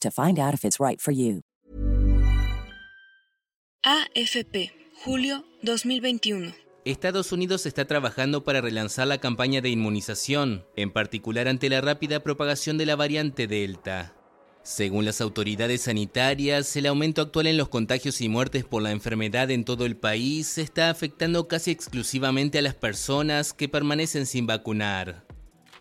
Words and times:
to 0.00 0.10
find 0.10 0.38
out 0.38 0.54
if 0.54 0.64
it's 0.64 0.80
right 0.80 1.00
for 1.00 1.12
you. 1.12 1.42
AFP, 3.84 4.72
julio 5.04 5.44
2021. 5.62 6.54
Estados 6.84 7.32
Unidos 7.32 7.66
está 7.66 7.84
trabajando 7.84 8.44
para 8.44 8.60
relanzar 8.60 9.08
la 9.08 9.18
campaña 9.18 9.60
de 9.60 9.70
inmunización, 9.70 10.64
en 10.76 10.92
particular 10.92 11.48
ante 11.48 11.68
la 11.68 11.80
rápida 11.80 12.20
propagación 12.20 12.78
de 12.78 12.86
la 12.86 12.94
variante 12.94 13.48
Delta. 13.48 14.14
Según 14.62 15.04
las 15.04 15.20
autoridades 15.20 15.82
sanitarias, 15.82 16.74
el 16.76 16.86
aumento 16.86 17.22
actual 17.22 17.46
en 17.46 17.56
los 17.56 17.68
contagios 17.68 18.20
y 18.20 18.28
muertes 18.28 18.64
por 18.64 18.82
la 18.82 18.90
enfermedad 18.90 19.50
en 19.52 19.64
todo 19.64 19.86
el 19.86 19.96
país 19.96 20.58
está 20.58 20.90
afectando 20.90 21.46
casi 21.46 21.70
exclusivamente 21.70 22.58
a 22.58 22.62
las 22.62 22.74
personas 22.74 23.52
que 23.52 23.68
permanecen 23.68 24.26
sin 24.26 24.46
vacunar. 24.46 25.25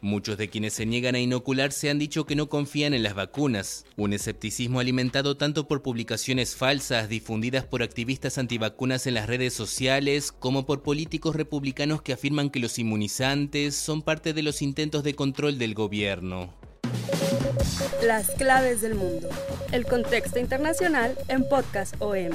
Muchos 0.01 0.37
de 0.37 0.49
quienes 0.49 0.73
se 0.73 0.85
niegan 0.85 1.15
a 1.15 1.19
inocularse 1.19 1.89
han 1.89 1.99
dicho 1.99 2.25
que 2.25 2.35
no 2.35 2.49
confían 2.49 2.93
en 2.93 3.03
las 3.03 3.15
vacunas, 3.15 3.85
un 3.95 4.13
escepticismo 4.13 4.79
alimentado 4.79 5.37
tanto 5.37 5.67
por 5.67 5.81
publicaciones 5.81 6.55
falsas 6.55 7.09
difundidas 7.09 7.65
por 7.65 7.83
activistas 7.83 8.37
antivacunas 8.37 9.07
en 9.07 9.13
las 9.13 9.27
redes 9.27 9.53
sociales 9.53 10.31
como 10.31 10.65
por 10.65 10.83
políticos 10.83 11.35
republicanos 11.35 12.01
que 12.01 12.13
afirman 12.13 12.49
que 12.49 12.59
los 12.59 12.77
inmunizantes 12.79 13.75
son 13.75 14.01
parte 14.01 14.33
de 14.33 14.43
los 14.43 14.61
intentos 14.61 15.03
de 15.03 15.15
control 15.15 15.57
del 15.57 15.73
gobierno. 15.73 16.53
Las 18.03 18.29
claves 18.31 18.81
del 18.81 18.95
mundo. 18.95 19.29
El 19.71 19.85
contexto 19.85 20.39
internacional 20.39 21.17
en 21.27 21.47
Podcast 21.47 21.95
OM. 21.99 22.31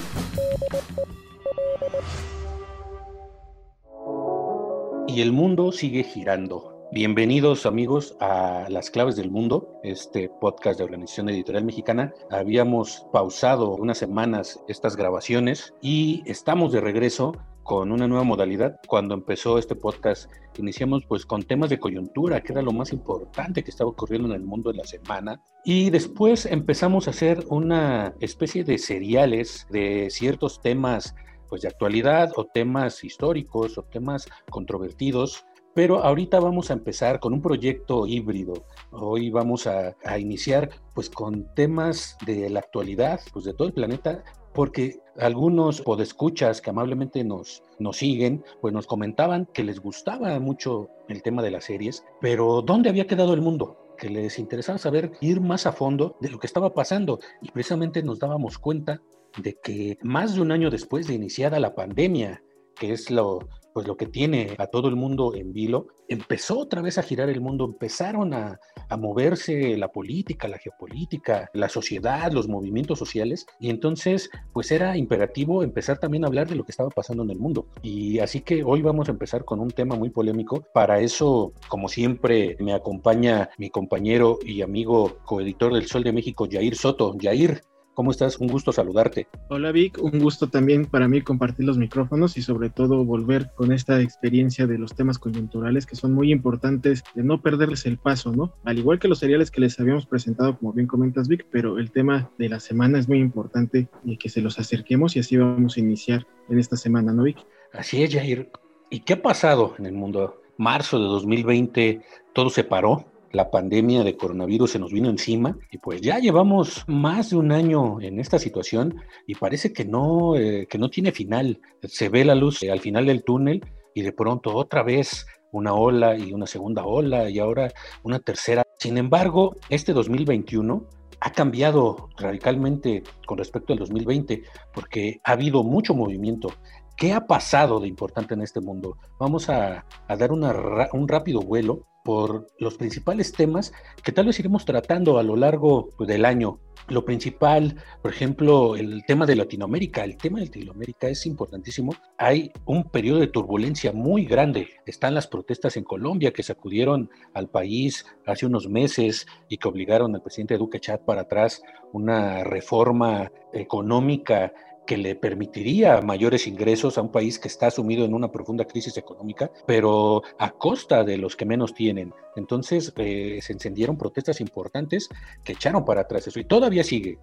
Y 5.07 5.21
el 5.23 5.33
mundo 5.33 5.73
sigue 5.73 6.05
girando. 6.05 6.70
Bienvenidos 6.93 7.67
amigos 7.67 8.17
a 8.19 8.67
Las 8.69 8.91
Claves 8.91 9.15
del 9.15 9.31
Mundo, 9.31 9.79
este 9.85 10.29
podcast 10.29 10.77
de 10.77 10.85
Organización 10.85 11.29
Editorial 11.29 11.65
Mexicana. 11.65 12.13
Habíamos 12.33 13.07
pausado 13.13 13.77
unas 13.77 13.97
semanas 13.97 14.61
estas 14.67 14.97
grabaciones 14.97 15.73
y 15.81 16.25
estamos 16.27 16.73
de 16.73 16.81
regreso 16.81 17.33
con 17.63 17.93
una 17.93 18.09
nueva 18.09 18.25
modalidad. 18.25 18.81
Cuando 18.89 19.15
empezó 19.15 19.57
este 19.57 19.77
podcast, 19.77 20.29
iniciamos 20.59 21.05
pues 21.07 21.25
con 21.25 21.45
temas 21.45 21.71
de 21.71 21.79
coyuntura, 21.79 22.41
que 22.41 22.53
era 22.53 22.61
lo 22.61 22.73
más 22.73 22.93
importante 22.93 23.63
que 23.63 23.71
estaba 23.71 23.91
ocurriendo 23.91 24.27
en 24.27 24.35
el 24.35 24.43
mundo 24.45 24.73
de 24.73 24.79
la 24.79 24.85
semana. 24.85 25.41
Y 25.65 25.91
después 25.91 26.45
empezamos 26.45 27.07
a 27.07 27.11
hacer 27.11 27.45
una 27.51 28.17
especie 28.19 28.65
de 28.65 28.79
seriales 28.79 29.69
de 29.71 30.09
ciertos 30.11 30.61
temas 30.61 31.15
pues 31.49 31.63
de 31.63 31.69
actualidad 31.69 32.33
o 32.37 32.47
temas 32.47 33.05
históricos 33.05 33.79
o 33.79 33.83
temas 33.83 34.27
controvertidos 34.51 35.45
pero 35.75 36.03
ahorita 36.03 36.41
vamos 36.41 36.71
a 36.71 36.75
empezar 36.75 37.21
con 37.21 37.33
un 37.33 37.43
proyecto 37.43 38.07
híbrido. 38.07 38.65
Hoy 38.91 39.31
vamos 39.31 39.67
a, 39.67 39.95
iniciar 40.19 40.71
pues 40.95 41.09
con 41.11 41.53
temas 41.55 42.17
de 42.27 42.51
la 42.51 42.61
actualidad, 42.61 43.21
pues 43.33 43.45
de 43.45 43.55
todo 43.55 43.69
el 43.69 43.75
planeta, 43.75 44.25
porque 44.53 44.99
algunos 45.17 45.81
podescuchas 45.83 46.61
que 46.61 46.71
amablemente 46.71 47.23
nos, 47.25 47.63
nos 47.79 47.99
siguen, 47.99 48.45
pues 48.61 48.75
nos 48.75 48.87
comentaban 48.87 49.47
que 49.47 49.65
les 49.65 49.81
gustaba 49.81 50.39
mucho 50.41 50.89
el 51.09 51.23
tema 51.23 51.43
de 51.43 51.53
las 51.53 51.65
series, 51.65 52.05
pero 52.21 52.63
¿dónde 52.63 52.91
había 52.91 53.07
quedado 53.07 53.35
el 53.35 53.41
mundo? 53.41 53.77
que 54.01 54.09
les 54.09 54.39
interesaba 54.39 54.79
saber 54.79 55.13
ir 55.21 55.43
más 55.43 55.67
a 55.67 55.73
fondo 55.73 56.17
de 56.21 56.31
lo 56.31 56.39
que 56.39 56.47
estaba 56.47 56.73
pasando 56.73 57.21
y 57.43 57.51
precisamente 57.51 58.03
nos 58.03 58.19
dábamos 58.19 58.57
cuenta 58.59 59.03
de 59.37 59.59
que 59.63 59.99
más 60.03 60.35
de 60.35 60.41
un 60.41 60.53
año 60.53 60.71
después 60.71 61.07
de 61.07 61.15
iniciada 61.15 61.61
la 61.61 61.75
pandemia, 61.75 62.43
que 62.77 62.93
es 62.93 63.11
lo, 63.11 63.41
pues 63.73 63.87
lo 63.87 63.97
que 63.97 64.07
tiene 64.07 64.55
a 64.59 64.67
todo 64.67 64.89
el 64.89 64.97
mundo 64.97 65.35
en 65.35 65.53
vilo, 65.53 65.89
empezó 66.09 66.59
otra 66.59 66.83
vez 66.83 66.99
a 66.99 67.03
girar 67.03 67.29
el 67.31 67.41
mundo, 67.41 67.65
empezaron 67.65 68.35
a, 68.35 68.59
moverse 68.99 69.77
la 69.77 69.89
política, 69.89 70.49
la 70.49 70.59
geopolítica, 70.59 71.49
la 71.55 71.69
sociedad, 71.69 72.33
los 72.33 72.49
movimientos 72.49 72.99
sociales, 72.99 73.47
y 73.61 73.71
entonces 73.71 74.31
pues 74.53 74.73
era 74.73 74.97
imperativo 74.97 75.63
empezar 75.63 75.99
también 75.99 76.25
a 76.25 76.27
hablar 76.27 76.49
de 76.49 76.57
lo 76.57 76.65
que 76.65 76.73
estaba 76.73 76.91
pasando 76.91 77.23
en 77.23 77.31
el 77.31 77.39
mundo. 77.39 77.69
Y 77.83 78.19
así 78.19 78.41
que 78.41 78.65
hoy 78.65 78.83
vamos 78.83 79.09
a 79.09 79.13
empezar 79.13 79.45
con 79.45 79.61
un 79.61 79.71
tema 79.71 79.95
muy 79.95 80.11
polémico. 80.11 80.65
Para 80.75 80.99
eso, 80.99 81.53
como 81.69 81.89
siempre, 81.89 82.57
me 82.59 82.73
acompaña 82.73 83.51
mi 83.59 83.71
compañero 83.71 84.39
y 84.45 84.63
amigo 84.63 85.19
coeditor 85.25 85.73
del 85.75 85.87
Sol 85.87 86.03
de 86.03 86.13
México, 86.13 86.49
Jair 86.51 86.75
Soto. 86.75 87.17
Jair, 87.21 87.63
¿Cómo 87.95 88.13
estás? 88.13 88.39
Un 88.39 88.47
gusto 88.47 88.73
saludarte. 88.73 89.27
Hola 89.49 89.73
Vic, 89.73 89.99
un 90.01 90.21
gusto 90.21 90.49
también 90.49 90.87
para 90.87 91.09
mí 91.09 91.23
compartir 91.23 91.67
los 91.67 91.77
micrófonos 91.77 92.37
y 92.37 92.43
sobre 92.43 92.71
todo 92.71 93.05
volver 93.05 93.51
con 93.57 93.73
esta 93.73 94.01
experiencia 94.01 94.67
de 94.67 94.79
los 94.79 94.95
temas 94.95 95.19
coyunturales 95.19 95.87
que 95.87 95.97
son 95.97 96.15
muy 96.15 96.31
importantes 96.31 97.03
de 97.15 97.25
no 97.25 97.43
perderles 97.43 97.87
el 97.87 97.99
paso, 97.99 98.33
¿no? 98.33 98.55
Al 98.65 98.79
igual 98.79 99.01
que 99.01 99.09
los 99.09 99.19
seriales 99.19 99.51
que 99.51 99.61
les 99.61 99.79
habíamos 99.81 100.07
presentado, 100.07 100.57
como 100.57 100.73
bien 100.73 100.87
comentas 100.87 101.27
Vic, 101.27 101.47
pero 101.51 101.79
el 101.79 101.91
tema 101.91 102.31
de 102.39 102.49
la 102.49 102.61
semana 102.61 102.99
es 102.99 103.09
muy 103.09 103.19
importante 103.19 103.89
y 104.05 104.17
que 104.17 104.29
se 104.29 104.41
los 104.41 104.59
acerquemos 104.59 105.17
y 105.17 105.19
así 105.19 105.37
vamos 105.37 105.77
a 105.77 105.81
iniciar 105.81 106.27
en 106.49 106.61
esta 106.61 106.77
semana, 106.77 107.13
¿no 107.13 107.25
Vic? 107.25 107.39
Así 107.73 108.03
es, 108.03 108.15
Jair. 108.15 108.51
¿Y 108.89 109.01
qué 109.01 109.15
ha 109.15 109.23
pasado 109.23 109.75
en 109.79 109.87
el 109.87 109.93
mundo? 109.93 110.41
Marzo 110.57 110.99
de 110.99 111.07
2020, 111.07 112.03
todo 112.33 112.51
se 112.51 112.65
paró 112.65 113.07
la 113.33 113.51
pandemia 113.51 114.03
de 114.03 114.17
coronavirus 114.17 114.73
se 114.73 114.79
nos 114.79 114.93
vino 114.93 115.09
encima 115.09 115.57
y 115.71 115.79
pues 115.79 116.01
ya 116.01 116.19
llevamos 116.19 116.85
más 116.87 117.31
de 117.31 117.37
un 117.37 117.53
año 117.53 118.01
en 118.01 118.19
esta 118.19 118.39
situación 118.39 118.97
y 119.27 119.35
parece 119.35 119.73
que 119.73 119.85
no, 119.85 120.37
eh, 120.37 120.67
que 120.69 120.79
no 120.79 120.91
tiene 120.91 121.13
final. 121.13 121.61
Se 121.83 122.09
ve 122.09 122.25
la 122.25 122.35
luz 122.35 122.63
al 122.65 122.81
final 122.81 123.07
del 123.07 123.23
túnel 123.23 123.65
y 123.95 124.03
de 124.03 124.13
pronto 124.13 124.55
otra 124.55 124.83
vez 124.83 125.27
una 125.53 125.75
ola 125.75 126.17
y 126.17 126.33
una 126.33 126.47
segunda 126.47 126.85
ola 126.85 127.31
y 127.31 127.39
ahora 127.39 127.73
una 128.03 128.19
tercera. 128.19 128.65
Sin 128.79 128.99
embargo, 128.99 129.57
este 129.69 129.93
2021 129.93 130.87
ha 131.21 131.33
cambiado 131.33 132.09
radicalmente 132.17 133.03
con 133.27 133.39
respecto 133.39 133.73
al 133.73 133.79
2020 133.79 134.43
porque 134.73 135.21
ha 135.25 135.33
habido 135.33 135.63
mucho 135.63 135.95
movimiento. 135.95 136.53
¿Qué 136.97 137.13
ha 137.13 137.27
pasado 137.27 137.81
de 137.81 137.89
importante 137.89 138.35
en 138.35 138.43
este 138.43 138.61
mundo? 138.61 138.97
Vamos 139.19 139.49
a, 139.49 139.87
dar 140.09 140.33
un 140.33 141.09
rápido 141.09 141.41
vuelo 141.41 141.87
por 142.05 142.47
los 142.59 142.77
principales 142.77 143.33
temas 143.33 143.73
que 144.03 144.13
tal 144.13 144.27
vez 144.27 144.39
iremos 144.39 144.65
tratando 144.65 145.19
a 145.19 145.23
lo 145.23 145.37
largo 145.37 145.91
pues, 145.97 146.09
del 146.09 146.25
año. 146.25 146.59
Lo 146.89 147.05
principal, 147.05 147.77
por 148.03 148.11
ejemplo, 148.11 148.75
el 148.75 149.05
tema 149.07 149.27
de 149.27 149.37
Latinoamérica. 149.37 150.03
El 150.03 150.17
tema 150.17 150.41
de 150.41 150.47
Latinoamérica 150.47 151.09
es 151.09 151.25
importantísimo. 151.27 151.95
Hay 152.19 152.53
un 152.65 152.85
periodo 152.85 153.21
de 153.21 153.29
turbulencia 153.29 153.93
muy 153.93 154.25
grande. 154.25 154.69
Están 154.87 155.15
las 155.15 155.29
protestas 155.29 155.77
en 155.77 155.85
Colombia 155.85 156.33
que 156.33 156.43
sacudieron 156.43 157.11
al 157.33 157.49
país 157.49 158.07
hace 158.27 158.47
unos 158.47 158.69
meses 158.69 159.27
y 159.49 159.59
que 159.59 159.69
obligaron 159.69 160.15
al 160.15 160.23
presidente 160.23 160.59
Duque 160.59 160.79
echar 160.79 161.05
para 161.05 161.23
atrás 161.23 161.63
una 161.93 162.43
reforma 162.45 163.31
económica 163.53 164.53
que 164.87 164.97
le 164.97 165.15
permitiría 165.15 166.01
mayores 166.01 166.47
ingresos 166.47 166.99
a 166.99 167.03
un 167.03 167.13
país 167.13 167.39
que 167.39 167.49
está 167.49 167.71
sumido 167.71 168.05
en 168.05 168.15
una 168.15 168.31
profunda 168.31 168.65
crisis 168.65 168.97
económica, 168.97 169.51
pero 169.67 170.23
a 170.39 170.51
costa 170.51 171.05
de 171.05 171.17
los 171.17 171.37
que 171.37 171.45
menos 171.45 171.75
tienen. 171.75 172.13
Entonces 172.37 172.93
eh, 172.97 173.39
se 173.43 173.53
encendieron 173.53 173.97
protestas 173.97 174.41
importantes 174.41 175.09
que 175.45 175.53
echaron 175.53 175.85
para 175.85 176.03
atrás 176.03 176.27
eso 176.27 176.41
y 176.41 176.45
todavía 176.45 176.85
sigue. 176.85 177.19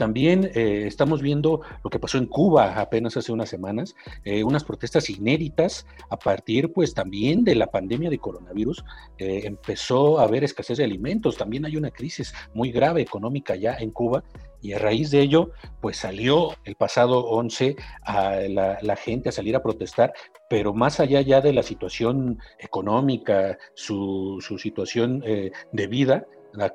También 0.00 0.50
eh, 0.54 0.84
estamos 0.86 1.20
viendo 1.20 1.60
lo 1.84 1.90
que 1.90 1.98
pasó 1.98 2.16
en 2.16 2.24
Cuba 2.24 2.80
apenas 2.80 3.18
hace 3.18 3.32
unas 3.32 3.50
semanas, 3.50 3.94
eh, 4.24 4.42
unas 4.42 4.64
protestas 4.64 5.10
inéditas 5.10 5.86
a 6.08 6.18
partir 6.18 6.72
pues 6.72 6.94
también 6.94 7.44
de 7.44 7.54
la 7.54 7.66
pandemia 7.66 8.08
de 8.08 8.16
coronavirus. 8.16 8.82
Eh, 9.18 9.42
empezó 9.44 10.18
a 10.18 10.22
haber 10.22 10.42
escasez 10.42 10.78
de 10.78 10.84
alimentos, 10.84 11.36
también 11.36 11.66
hay 11.66 11.76
una 11.76 11.90
crisis 11.90 12.32
muy 12.54 12.72
grave 12.72 13.02
económica 13.02 13.56
ya 13.56 13.76
en 13.76 13.90
Cuba 13.90 14.24
y 14.62 14.72
a 14.72 14.78
raíz 14.78 15.10
de 15.10 15.20
ello, 15.20 15.50
pues 15.82 15.98
salió 15.98 16.54
el 16.64 16.76
pasado 16.76 17.26
11 17.26 17.76
a 18.02 18.36
la, 18.48 18.96
gente 18.96 19.28
a 19.28 19.32
salir 19.32 19.54
a 19.54 19.62
protestar, 19.62 20.14
pero 20.48 20.72
más 20.72 20.98
allá 20.98 21.20
ya 21.20 21.42
de 21.42 21.52
la 21.52 21.62
situación 21.62 22.38
económica, 22.58 23.58
su, 23.74 24.38
situación 24.58 25.20
de 25.20 25.86
vida, 25.88 26.26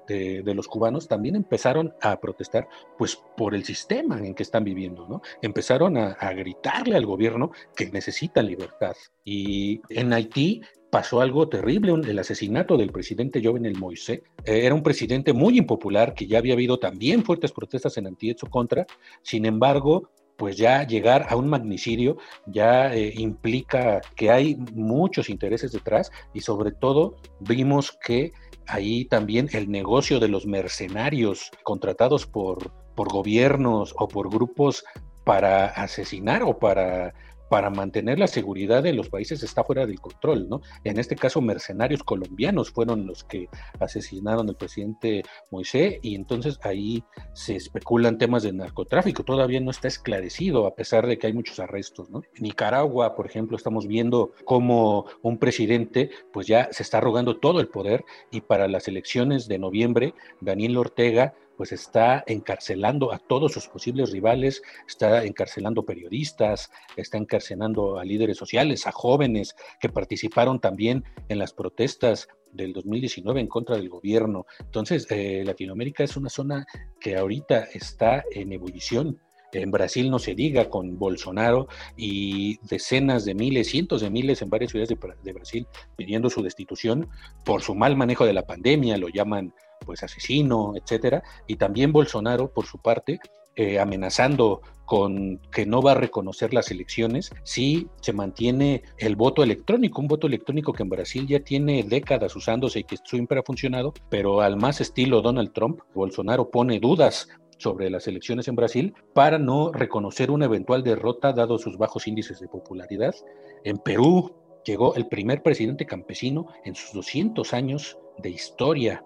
de, 0.08 0.54
los 0.54 0.68
cubanos 0.68 1.08
también 1.08 1.36
empezaron 1.36 1.94
a 2.02 2.20
protestar 2.20 2.68
pues 2.98 3.20
por 3.38 3.56
el 3.56 3.64
sistema 3.64 4.20
en 4.20 4.34
que 4.34 4.44
están 4.44 4.64
viviendo, 4.64 5.08
¿no? 5.08 5.22
Empezaron 5.42 5.98
a, 5.98 6.16
gritarle 6.36 6.96
al 6.96 7.06
gobierno 7.06 7.52
que 7.76 7.90
necesitan 7.90 8.48
libertad. 8.48 8.96
Y 9.24 9.82
en 9.90 10.12
Haití 10.14 10.62
pasó 10.90 11.22
algo 11.22 11.50
terrible, 11.50 11.94
el 11.94 12.20
asesinato 12.20 12.78
del 12.78 12.92
presidente 12.92 13.42
Jovenel 13.44 13.78
Moise. 13.78 14.24
Eh, 14.46 14.66
era 14.66 14.76
un 14.76 14.84
presidente 14.84 15.34
muy 15.34 15.58
impopular 15.58 16.14
que 16.14 16.28
ya 16.28 16.38
había 16.38 16.54
habido 16.54 16.80
también 16.80 17.24
fuertes 17.24 17.52
protestas 17.52 17.98
en 17.98 18.16
su 18.38 18.48
contra. 18.48 18.86
Sin 19.22 19.46
embargo, 19.46 20.10
pues 20.38 20.58
ya 20.58 20.86
llegar 20.86 21.28
a 21.30 21.36
un 21.36 21.48
magnicidio 21.48 22.18
ya 22.46 22.94
eh, 22.94 23.14
implica 23.16 24.02
que 24.16 24.32
hay 24.32 24.56
muchos 24.74 25.30
intereses 25.30 25.72
detrás 25.72 26.12
y 26.34 26.42
sobre 26.42 26.72
todo 26.72 27.16
vimos 27.40 27.98
que 28.06 28.34
ahí 28.68 29.06
también 29.06 29.50
el 29.54 29.70
negocio 29.70 30.20
de 30.20 30.28
los 30.28 30.46
mercenarios 30.46 31.52
contratados 31.64 32.26
por, 32.26 32.72
por 32.96 33.12
gobiernos 33.12 33.94
o 33.98 34.08
por 34.08 34.30
grupos 34.30 34.84
para 35.24 35.66
asesinar 35.66 36.44
o 36.44 36.58
para 36.58 37.14
para 37.50 37.70
mantener 37.70 38.20
la 38.20 38.28
seguridad 38.28 38.84
de 38.84 38.94
los 38.94 39.10
países 39.10 39.44
está 39.44 39.64
fuera 39.64 39.86
del 39.86 40.00
control, 40.00 40.50
¿no? 40.50 40.62
En 40.84 41.00
este 41.00 41.16
caso, 41.16 41.42
mercenarios 41.42 42.04
colombianos 42.04 42.72
fueron 42.72 43.06
los 43.06 43.24
que 43.24 43.48
asesinaron 43.80 44.50
al 44.50 44.56
presidente 44.56 45.24
Moisés 45.52 46.00
y 46.02 46.16
entonces 46.16 46.60
ahí 46.64 47.04
se 47.34 47.56
especulan 47.56 48.18
temas 48.18 48.44
de 48.44 48.54
narcotráfico. 48.54 49.24
Todavía 49.24 49.60
no 49.60 49.72
está 49.72 49.88
esclarecido, 49.88 50.66
a 50.68 50.76
pesar 50.76 51.08
de 51.08 51.18
que 51.18 51.28
hay 51.28 51.34
muchos 51.34 51.60
arrestos, 51.60 52.10
¿no? 52.10 52.22
En 52.36 52.44
Nicaragua, 52.44 53.16
por 53.16 53.26
ejemplo, 53.26 53.58
estamos 53.58 53.88
viendo 53.88 54.32
cómo 54.46 55.06
un 55.22 55.38
presidente, 55.38 56.10
pues 56.34 56.48
ya 56.48 56.70
se 56.72 56.84
está 56.84 57.00
rogando 57.00 57.38
todo 57.38 57.60
el 57.60 57.68
poder 57.68 58.06
y 58.32 58.42
para 58.42 58.68
las 58.68 58.88
elecciones 58.88 59.48
de 59.48 59.60
noviembre, 59.60 60.14
Daniel 60.42 60.78
Ortega 60.78 61.34
pues 61.58 61.72
está 61.72 62.24
encarcelando 62.28 63.14
a 63.14 63.20
todos 63.20 63.54
sus 63.54 63.68
posibles 63.68 64.12
rivales, 64.12 64.62
está 64.88 65.24
encarcelando 65.24 65.86
periodistas, 65.86 66.72
está 66.96 67.18
encarcelando 67.18 67.98
a 67.98 68.06
líderes 68.06 68.38
sociales, 68.38 68.88
a 68.88 68.92
jóvenes 68.92 69.56
que 69.80 69.90
participaron 69.90 70.60
también 70.60 71.04
en 71.30 71.40
las 71.40 71.54
protestas 71.54 72.28
del 72.52 72.74
2019 72.74 73.42
en 73.42 73.48
contra 73.48 73.76
del 73.76 73.90
gobierno. 73.90 74.46
Entonces, 74.60 75.08
eh, 75.10 75.44
Latinoamérica 75.46 76.04
es 76.04 76.16
una 76.18 76.30
zona 76.30 76.66
que 77.00 77.18
ahorita 77.18 77.66
está 77.74 78.24
en 78.32 78.54
ebullición. 78.54 79.20
En 79.52 79.72
Brasil 79.72 80.10
no 80.10 80.20
se 80.20 80.36
diga 80.36 80.70
con 80.70 81.00
Bolsonaro 81.00 81.68
y 81.96 82.58
decenas 82.68 83.24
de 83.24 83.36
miles, 83.36 83.70
cientos 83.70 84.02
de 84.02 84.10
miles 84.10 84.42
en 84.42 84.50
varias 84.50 84.72
ciudades 84.72 84.90
de, 84.90 84.98
de 85.24 85.34
Brasil 85.34 85.68
pidiendo 85.96 86.30
su 86.30 86.44
destitución 86.44 87.08
por 87.46 87.62
su 87.62 87.74
mal 87.74 87.96
manejo 87.96 88.26
de 88.26 88.34
la 88.34 88.46
pandemia, 88.46 88.98
lo 88.98 89.08
llaman 89.08 89.54
pues 89.86 90.04
asesino, 90.04 90.74
etcétera, 90.76 91.24
y 91.48 91.56
también 91.56 91.92
Bolsonaro 91.92 92.52
por 92.52 92.66
su 92.66 92.80
parte 92.80 93.20
eh, 93.58 93.80
amenazando 93.80 94.62
con 94.84 95.40
que 95.52 95.66
no 95.66 95.82
va 95.82 95.92
a 95.92 95.96
reconocer 95.96 96.54
las 96.54 96.72
elecciones 96.72 97.32
si 97.44 97.88
se 98.02 98.12
mantiene 98.12 98.84
el 98.98 99.16
voto 99.16 99.44
electrónico, 99.44 100.02
un 100.02 100.10
voto 100.10 100.28
electrónico 100.28 100.74
que 100.74 100.84
en 100.84 100.90
Brasil 100.90 101.26
ya 101.26 101.40
tiene 101.40 101.84
décadas 101.84 102.36
usándose 102.36 102.80
y 102.80 102.84
que 102.84 102.98
siempre 103.06 103.40
ha 103.40 103.44
funcionado, 103.44 103.94
pero 104.10 104.42
al 104.42 104.58
más 104.58 104.82
estilo 104.82 105.22
Donald 105.22 105.54
Trump, 105.54 105.80
Bolsonaro 105.94 106.52
pone 106.52 106.82
dudas 106.82 107.30
sobre 107.58 107.90
las 107.90 108.08
elecciones 108.08 108.50
en 108.50 108.58
Brasil 108.58 108.94
para 109.14 109.40
no 109.40 109.72
reconocer 109.72 110.32
una 110.32 110.46
eventual 110.46 110.84
derrota 110.84 111.32
dado 111.32 111.58
sus 111.58 111.78
bajos 111.78 112.08
índices 112.08 112.42
de 112.42 112.50
popularidad. 112.50 113.16
En 113.64 113.78
Perú 113.78 114.36
llegó 114.66 114.96
el 114.96 115.08
primer 115.08 115.42
presidente 115.42 115.86
campesino 115.86 116.48
en 116.66 116.76
sus 116.76 116.92
200 116.92 117.54
años 117.54 117.98
de 118.18 118.32
historia 118.32 119.02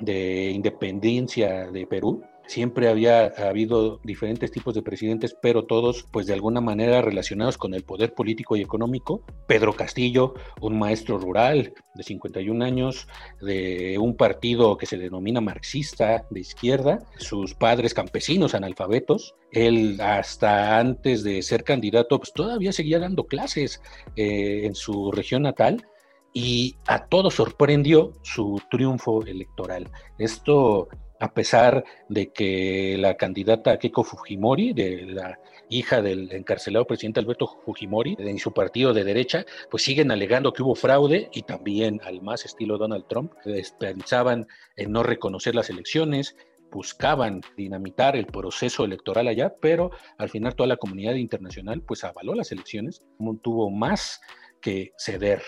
de 0.00 0.50
independencia 0.50 1.70
de 1.70 1.86
Perú. 1.86 2.22
Siempre 2.48 2.88
había 2.88 3.26
habido 3.26 4.00
diferentes 4.04 4.50
tipos 4.50 4.74
de 4.74 4.80
presidentes, 4.80 5.36
pero 5.42 5.66
todos, 5.66 6.06
pues 6.10 6.26
de 6.26 6.32
alguna 6.32 6.62
manera 6.62 7.02
relacionados 7.02 7.58
con 7.58 7.74
el 7.74 7.84
poder 7.84 8.14
político 8.14 8.56
y 8.56 8.62
económico. 8.62 9.22
Pedro 9.46 9.74
Castillo, 9.74 10.32
un 10.62 10.78
maestro 10.78 11.18
rural 11.18 11.74
de 11.94 12.02
51 12.02 12.64
años, 12.64 13.06
de 13.42 13.98
un 13.98 14.16
partido 14.16 14.78
que 14.78 14.86
se 14.86 14.96
denomina 14.96 15.42
marxista 15.42 16.24
de 16.30 16.40
izquierda, 16.40 17.00
sus 17.18 17.54
padres 17.54 17.92
campesinos 17.92 18.54
analfabetos. 18.54 19.34
Él, 19.52 20.00
hasta 20.00 20.78
antes 20.78 21.22
de 21.24 21.42
ser 21.42 21.64
candidato, 21.64 22.18
pues 22.18 22.32
todavía 22.32 22.72
seguía 22.72 22.98
dando 22.98 23.26
clases 23.26 23.82
eh, 24.16 24.62
en 24.64 24.74
su 24.74 25.12
región 25.12 25.42
natal 25.42 25.84
y 26.32 26.76
a 26.86 27.06
todos 27.06 27.34
sorprendió 27.34 28.12
su 28.22 28.60
triunfo 28.70 29.24
electoral. 29.24 29.90
Esto 30.18 30.88
a 31.20 31.32
pesar 31.32 31.84
de 32.08 32.32
que 32.32 32.96
la 32.98 33.16
candidata 33.16 33.78
Keiko 33.78 34.04
Fujimori, 34.04 34.72
de 34.72 35.06
la 35.06 35.38
hija 35.68 36.00
del 36.00 36.32
encarcelado 36.32 36.86
presidente 36.86 37.20
Alberto 37.20 37.58
Fujimori, 37.64 38.16
en 38.18 38.38
su 38.38 38.52
partido 38.52 38.94
de 38.94 39.04
derecha, 39.04 39.44
pues 39.70 39.82
siguen 39.82 40.10
alegando 40.10 40.52
que 40.52 40.62
hubo 40.62 40.74
fraude 40.74 41.28
y 41.32 41.42
también 41.42 42.00
al 42.04 42.22
más 42.22 42.44
estilo 42.44 42.78
Donald 42.78 43.06
Trump, 43.08 43.32
pensaban 43.78 44.46
en 44.76 44.92
no 44.92 45.02
reconocer 45.02 45.54
las 45.54 45.70
elecciones, 45.70 46.36
buscaban 46.70 47.40
dinamitar 47.56 48.14
el 48.14 48.26
proceso 48.26 48.84
electoral 48.84 49.28
allá, 49.28 49.54
pero 49.60 49.90
al 50.18 50.28
final 50.28 50.54
toda 50.54 50.68
la 50.68 50.76
comunidad 50.76 51.14
internacional 51.14 51.82
pues 51.82 52.04
avaló 52.04 52.34
las 52.34 52.52
elecciones, 52.52 53.02
tuvo 53.42 53.70
más 53.70 54.20
que 54.60 54.92
ceder 54.98 55.42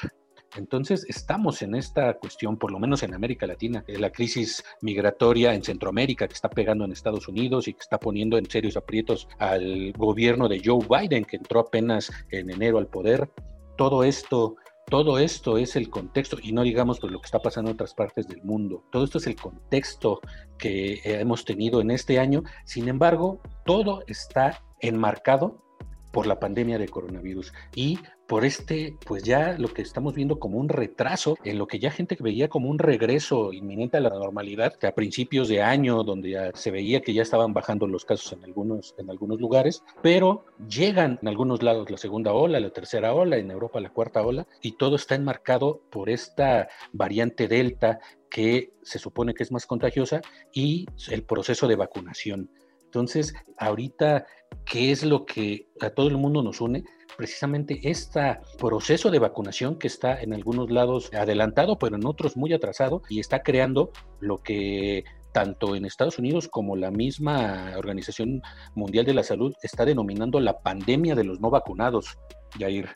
entonces, 0.56 1.05
estamos 1.08 1.62
en 1.62 1.75
esta 1.75 2.14
cuestión, 2.14 2.56
por 2.56 2.73
lo 2.73 2.79
menos 2.79 3.02
en 3.02 3.14
América 3.14 3.47
Latina, 3.47 3.85
la 3.87 4.11
crisis 4.11 4.64
migratoria 4.81 5.55
en 5.55 5.62
Centroamérica 5.62 6.26
que 6.26 6.35
está 6.35 6.50
pegando 6.50 6.85
en 6.85 6.93
Estados 6.93 7.29
Unidos 7.29 7.69
y 7.69 7.75
que 7.75 7.81
está 7.81 7.99
poniendo 7.99 8.37
en 8.38 8.50
serios 8.50 8.76
aprietos 8.76 9.29
al 9.38 9.93
gobierno 9.93 10.49
de 10.49 10.61
Joe 10.64 10.87
Biden, 10.88 11.25
que 11.25 11.37
entró 11.37 11.61
apenas 11.61 12.11
en 12.31 12.50
enero 12.50 12.79
al 12.79 12.87
poder. 12.87 13.31
Todo 13.76 14.05
esto 14.05 14.56
todo 14.91 15.20
esto 15.20 15.56
es 15.56 15.76
el 15.76 15.88
contexto, 15.88 16.37
y 16.43 16.50
no 16.50 16.62
digamos 16.62 16.99
por 16.99 17.12
lo 17.12 17.20
que 17.20 17.26
está 17.26 17.38
pasando 17.38 17.70
en 17.70 17.75
otras 17.75 17.94
partes 17.94 18.26
del 18.26 18.43
mundo. 18.43 18.82
Todo 18.91 19.05
esto 19.05 19.19
es 19.19 19.29
el 19.29 19.37
contexto 19.37 20.20
que 20.58 21.00
hemos 21.05 21.44
tenido 21.44 21.81
en 21.81 21.93
este 21.93 22.19
año. 22.19 22.43
Sin 22.64 22.88
embargo, 22.88 23.41
todo 23.64 24.02
está 24.08 24.64
enmarcado 24.81 25.62
por 26.11 26.26
la 26.26 26.40
pandemia 26.40 26.76
de 26.76 26.88
coronavirus 26.88 27.52
y 27.76 28.00
por 28.30 28.44
este, 28.44 28.96
pues 29.04 29.25
ya 29.25 29.56
lo 29.58 29.75
que 29.75 29.82
estamos 29.82 30.14
viendo 30.14 30.38
como 30.38 30.58
un 30.58 30.68
retraso 30.68 31.37
en 31.42 31.58
lo 31.58 31.66
que 31.66 31.80
ya 31.80 31.90
gente 31.90 32.16
veía 32.20 32.46
como 32.46 32.70
un 32.70 32.78
regreso 32.78 33.52
inminente 33.52 33.96
a 33.96 34.00
la 34.00 34.10
normalidad, 34.10 34.76
que 34.76 34.87
a 34.87 34.94
principios 34.94 35.49
de 35.49 35.62
año, 35.62 36.04
donde 36.04 36.30
ya 36.30 36.52
se 36.54 36.70
veía 36.70 37.00
que 37.00 37.12
ya 37.12 37.22
estaban 37.22 37.52
bajando 37.54 37.88
los 37.88 38.04
casos 38.04 38.32
en 38.32 38.44
algunos, 38.44 38.94
en 38.99 39.10
algunos 39.10 39.40
lugares, 39.40 39.82
pero 40.00 40.44
llegan 40.68 41.18
en 41.20 41.26
algunos 41.26 41.64
lados 41.64 41.90
la 41.90 41.96
segunda 41.96 42.32
ola, 42.32 42.60
la 42.60 42.70
tercera 42.70 43.14
ola, 43.14 43.37
en 43.37 43.50
Europa 43.50 43.80
la 43.80 43.90
cuarta 43.90 44.25
ola, 44.25 44.46
y 44.62 44.76
todo 44.76 44.94
está 44.94 45.16
enmarcado 45.16 45.80
por 45.90 46.08
esta 46.08 46.68
variante 46.92 47.49
Delta 47.49 47.99
que 48.30 48.75
se 48.82 49.00
supone 49.00 49.34
que 49.34 49.42
es 49.42 49.50
más 49.50 49.66
contagiosa 49.66 50.20
y 50.52 50.87
el 51.10 51.25
proceso 51.25 51.66
de 51.66 51.75
vacunación. 51.75 52.49
Entonces, 52.90 53.34
ahorita, 53.56 54.26
¿qué 54.64 54.90
es 54.90 55.04
lo 55.04 55.25
que 55.25 55.68
a 55.80 55.90
todo 55.90 56.08
el 56.08 56.16
mundo 56.16 56.42
nos 56.42 56.60
une? 56.60 56.84
Precisamente 57.17 57.81
este 57.83 58.38
proceso 58.59 59.11
de 59.11 59.19
vacunación 59.19 59.79
que 59.79 59.88
está 59.88 60.21
en 60.21 60.33
algunos 60.33 60.71
lados 60.71 61.12
adelantado, 61.12 61.79
pero 61.79 61.97
en 61.97 62.07
otros 62.07 62.37
muy 62.37 62.52
atrasado, 62.52 63.02
y 63.09 63.21
está 63.21 63.43
creando 63.43 63.90
lo 64.21 64.38
que 64.38 65.05
tanto 65.33 65.76
en 65.76 65.85
Estados 65.85 66.19
Unidos 66.19 66.49
como 66.49 66.76
la 66.76 66.90
misma 66.90 67.73
Organización 67.76 68.43
Mundial 68.75 69.05
de 69.05 69.14
la 69.14 69.23
Salud 69.23 69.55
está 69.62 69.85
denominando 69.85 70.40
la 70.40 70.61
pandemia 70.61 71.14
de 71.14 71.25
los 71.25 71.40
no 71.40 71.50
vacunados, 71.50 72.19
Jair. 72.59 72.88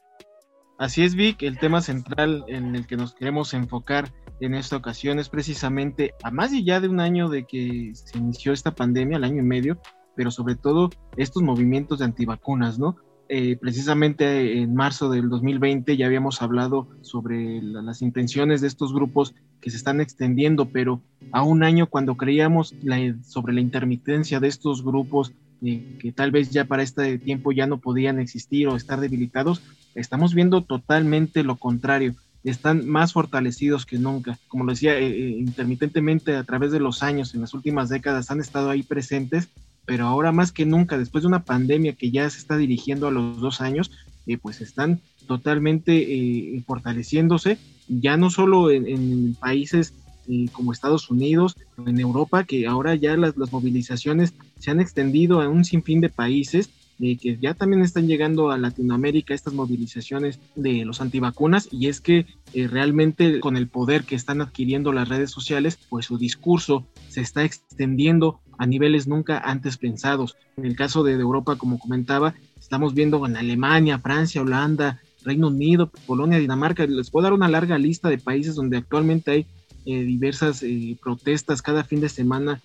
Así 0.79 1.05
es, 1.05 1.15
Vic, 1.15 1.43
el 1.43 1.59
tema 1.59 1.81
central 1.81 2.45
en 2.49 2.75
el 2.75 2.87
que 2.87 2.97
nos 2.97 3.15
queremos 3.15 3.55
enfocar 3.55 4.13
en 4.41 4.55
esta 4.55 4.77
ocasión 4.77 5.21
es 5.21 5.29
precisamente 5.29 6.15
a 6.25 6.33
más 6.33 6.51
de 6.51 6.65
ya 6.65 6.81
de 6.81 6.89
un 6.89 6.99
año 6.99 7.29
de 7.29 7.45
que 7.45 7.93
se 7.95 8.19
inició 8.19 8.53
esta 8.53 8.75
pandemia, 8.75 9.19
el 9.19 9.25
año 9.25 9.41
y 9.41 9.47
medio, 9.47 9.79
pero 10.17 10.33
sobre 10.33 10.57
todo 10.57 10.91
estos 11.17 11.43
movimientos 11.45 12.01
de 12.01 12.07
antivacunas, 12.07 12.79
¿no? 12.79 12.97
Eh, 13.29 13.57
precisamente 13.57 14.61
en 14.61 14.75
marzo 14.75 15.09
del 15.09 15.29
2020 15.31 15.97
ya 15.97 16.07
habíamos 16.07 16.43
hablado 16.43 16.89
sobre 17.01 17.63
las 17.63 18.03
intenciones 18.03 18.61
de 18.61 18.69
estos 18.69 18.93
grupos 18.93 19.35
que 19.61 19.71
se 19.71 19.79
están 19.79 20.01
extendiendo, 20.03 20.67
pero 20.67 21.01
a 21.33 21.43
un 21.43 21.63
año 21.63 21.87
cuando 21.87 22.17
creíamos 22.17 22.75
sobre 23.23 23.55
la 23.55 23.61
intermitencia 23.63 24.41
de 24.41 24.49
estos 24.49 24.85
grupos, 24.85 25.33
eh, 25.63 25.97
que 26.01 26.13
tal 26.13 26.31
vez 26.33 26.51
ya 26.51 26.67
para 26.67 26.83
este 26.83 27.19
tiempo 27.19 27.51
ya 27.51 27.67
no 27.67 27.79
podían 27.79 28.19
existir 28.19 28.69
o 28.69 28.77
estar 28.77 29.01
debilitados, 29.01 29.63
estamos 29.95 30.35
viendo 30.35 30.63
totalmente 30.63 31.43
lo 31.45 31.57
contrario. 31.57 32.15
Están 32.43 32.87
más 32.87 33.15
fortalecidos 33.15 33.87
que 33.87 33.99
nunca. 33.99 34.39
Como 34.49 34.65
lo 34.65 34.73
decía, 34.73 34.99
eh, 34.99 35.31
intermitentemente 35.39 36.37
a 36.37 36.45
través 36.45 36.73
de 36.73 36.81
los 36.81 37.03
años, 37.03 37.35
en 37.35 37.41
las 37.41 37.55
últimas 37.55 37.89
décadas, 37.89 38.31
han 38.31 38.41
estado 38.41 38.69
ahí 38.69 38.83
presentes 38.83 39.49
pero 39.87 40.07
ahora 40.07 40.33
más 40.33 40.53
que 40.53 40.67
nunca, 40.67 40.99
después 40.99 41.23
de 41.23 41.29
una 41.29 41.45
pandemia 41.45 41.95
que 41.95 42.11
ya 42.11 42.29
se 42.31 42.39
está 42.39 42.57
dirigiendo 42.57 43.07
a 43.07 43.11
los 43.11 43.41
dos 43.41 43.61
años, 43.61 43.91
eh, 44.27 44.39
pues 44.39 44.61
están 44.61 45.01
totalmente 45.27 45.97
eh, 45.97 46.63
fortaleciéndose, 46.67 47.59
ya 47.89 48.17
no 48.17 48.31
solo 48.31 48.71
en, 48.71 49.35
países 49.35 49.93
eh, 50.29 50.47
como 50.53 50.73
Estados 50.73 51.11
Unidos, 51.11 51.57
en 51.87 52.01
Europa, 52.01 52.45
que 52.45 52.67
ahora 52.67 52.95
ya 52.95 53.17
las, 53.17 53.37
las, 53.37 53.53
movilizaciones 53.53 54.33
se 54.59 54.71
han 54.71 54.81
extendido 54.81 55.41
a 55.41 55.49
un 55.49 55.65
sinfín 55.65 56.01
de 56.01 56.09
países 56.09 56.71
que 56.99 57.39
ya 57.41 57.55
también 57.55 57.83
están 57.83 58.07
llegando 58.07 58.51
a 58.51 58.59
Latinoamérica 58.59 59.35
estas 59.35 59.53
movilizaciones 59.53 60.39
de 60.55 60.85
los 60.85 61.01
antivacunas 61.01 61.69
y 61.71 61.89
es 61.89 62.01
que 62.01 62.27
eh, 62.53 62.69
realmente 62.69 63.41
con 63.41 63.57
el 63.57 63.69
poder 63.69 64.05
que 64.05 64.15
están 64.15 64.41
adquiriendo 64.41 64.93
las 64.93 65.09
redes 65.09 65.31
sociales, 65.31 65.79
pues 65.89 66.07
su 66.07 66.19
discurso 66.19 66.87
se 67.09 67.21
está 67.21 67.45
extendiendo 67.45 68.41
a 68.59 68.67
niveles 68.67 69.07
nunca 69.07 69.39
antes 69.39 69.77
pensados. 69.77 70.37
En 70.57 70.65
el 70.65 70.77
caso 70.77 71.03
de, 71.03 71.13
Europa, 71.13 71.57
como 71.57 71.79
comentaba, 71.79 72.35
estamos 72.59 72.95
viendo 72.95 73.25
en 73.27 73.37
Alemania, 73.37 73.99
Francia, 73.99 74.43
Holanda, 74.43 75.01
Reino 75.25 75.49
Unido, 75.49 75.91
Polonia, 76.07 76.39
Dinamarca, 76.39 76.87
les 76.87 77.11
puedo 77.11 77.25
dar 77.25 77.33
una 77.33 77.49
larga 77.49 77.79
lista 77.79 78.09
de 78.09 78.19
países 78.19 78.55
donde 78.55 78.77
actualmente 78.77 79.31
hay 79.31 79.47
eh, 79.87 80.03
diversas 80.03 80.63
eh, 80.63 80.97
protestas 81.03 81.63
cada 81.63 81.85
fin 81.85 82.01
de 82.01 82.09
semana 82.09 82.61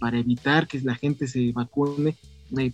para 0.00 0.18
evitar 0.18 0.66
que 0.66 0.80
la 0.80 0.94
gente 0.94 1.26
se 1.26 1.52
vacune 1.52 2.16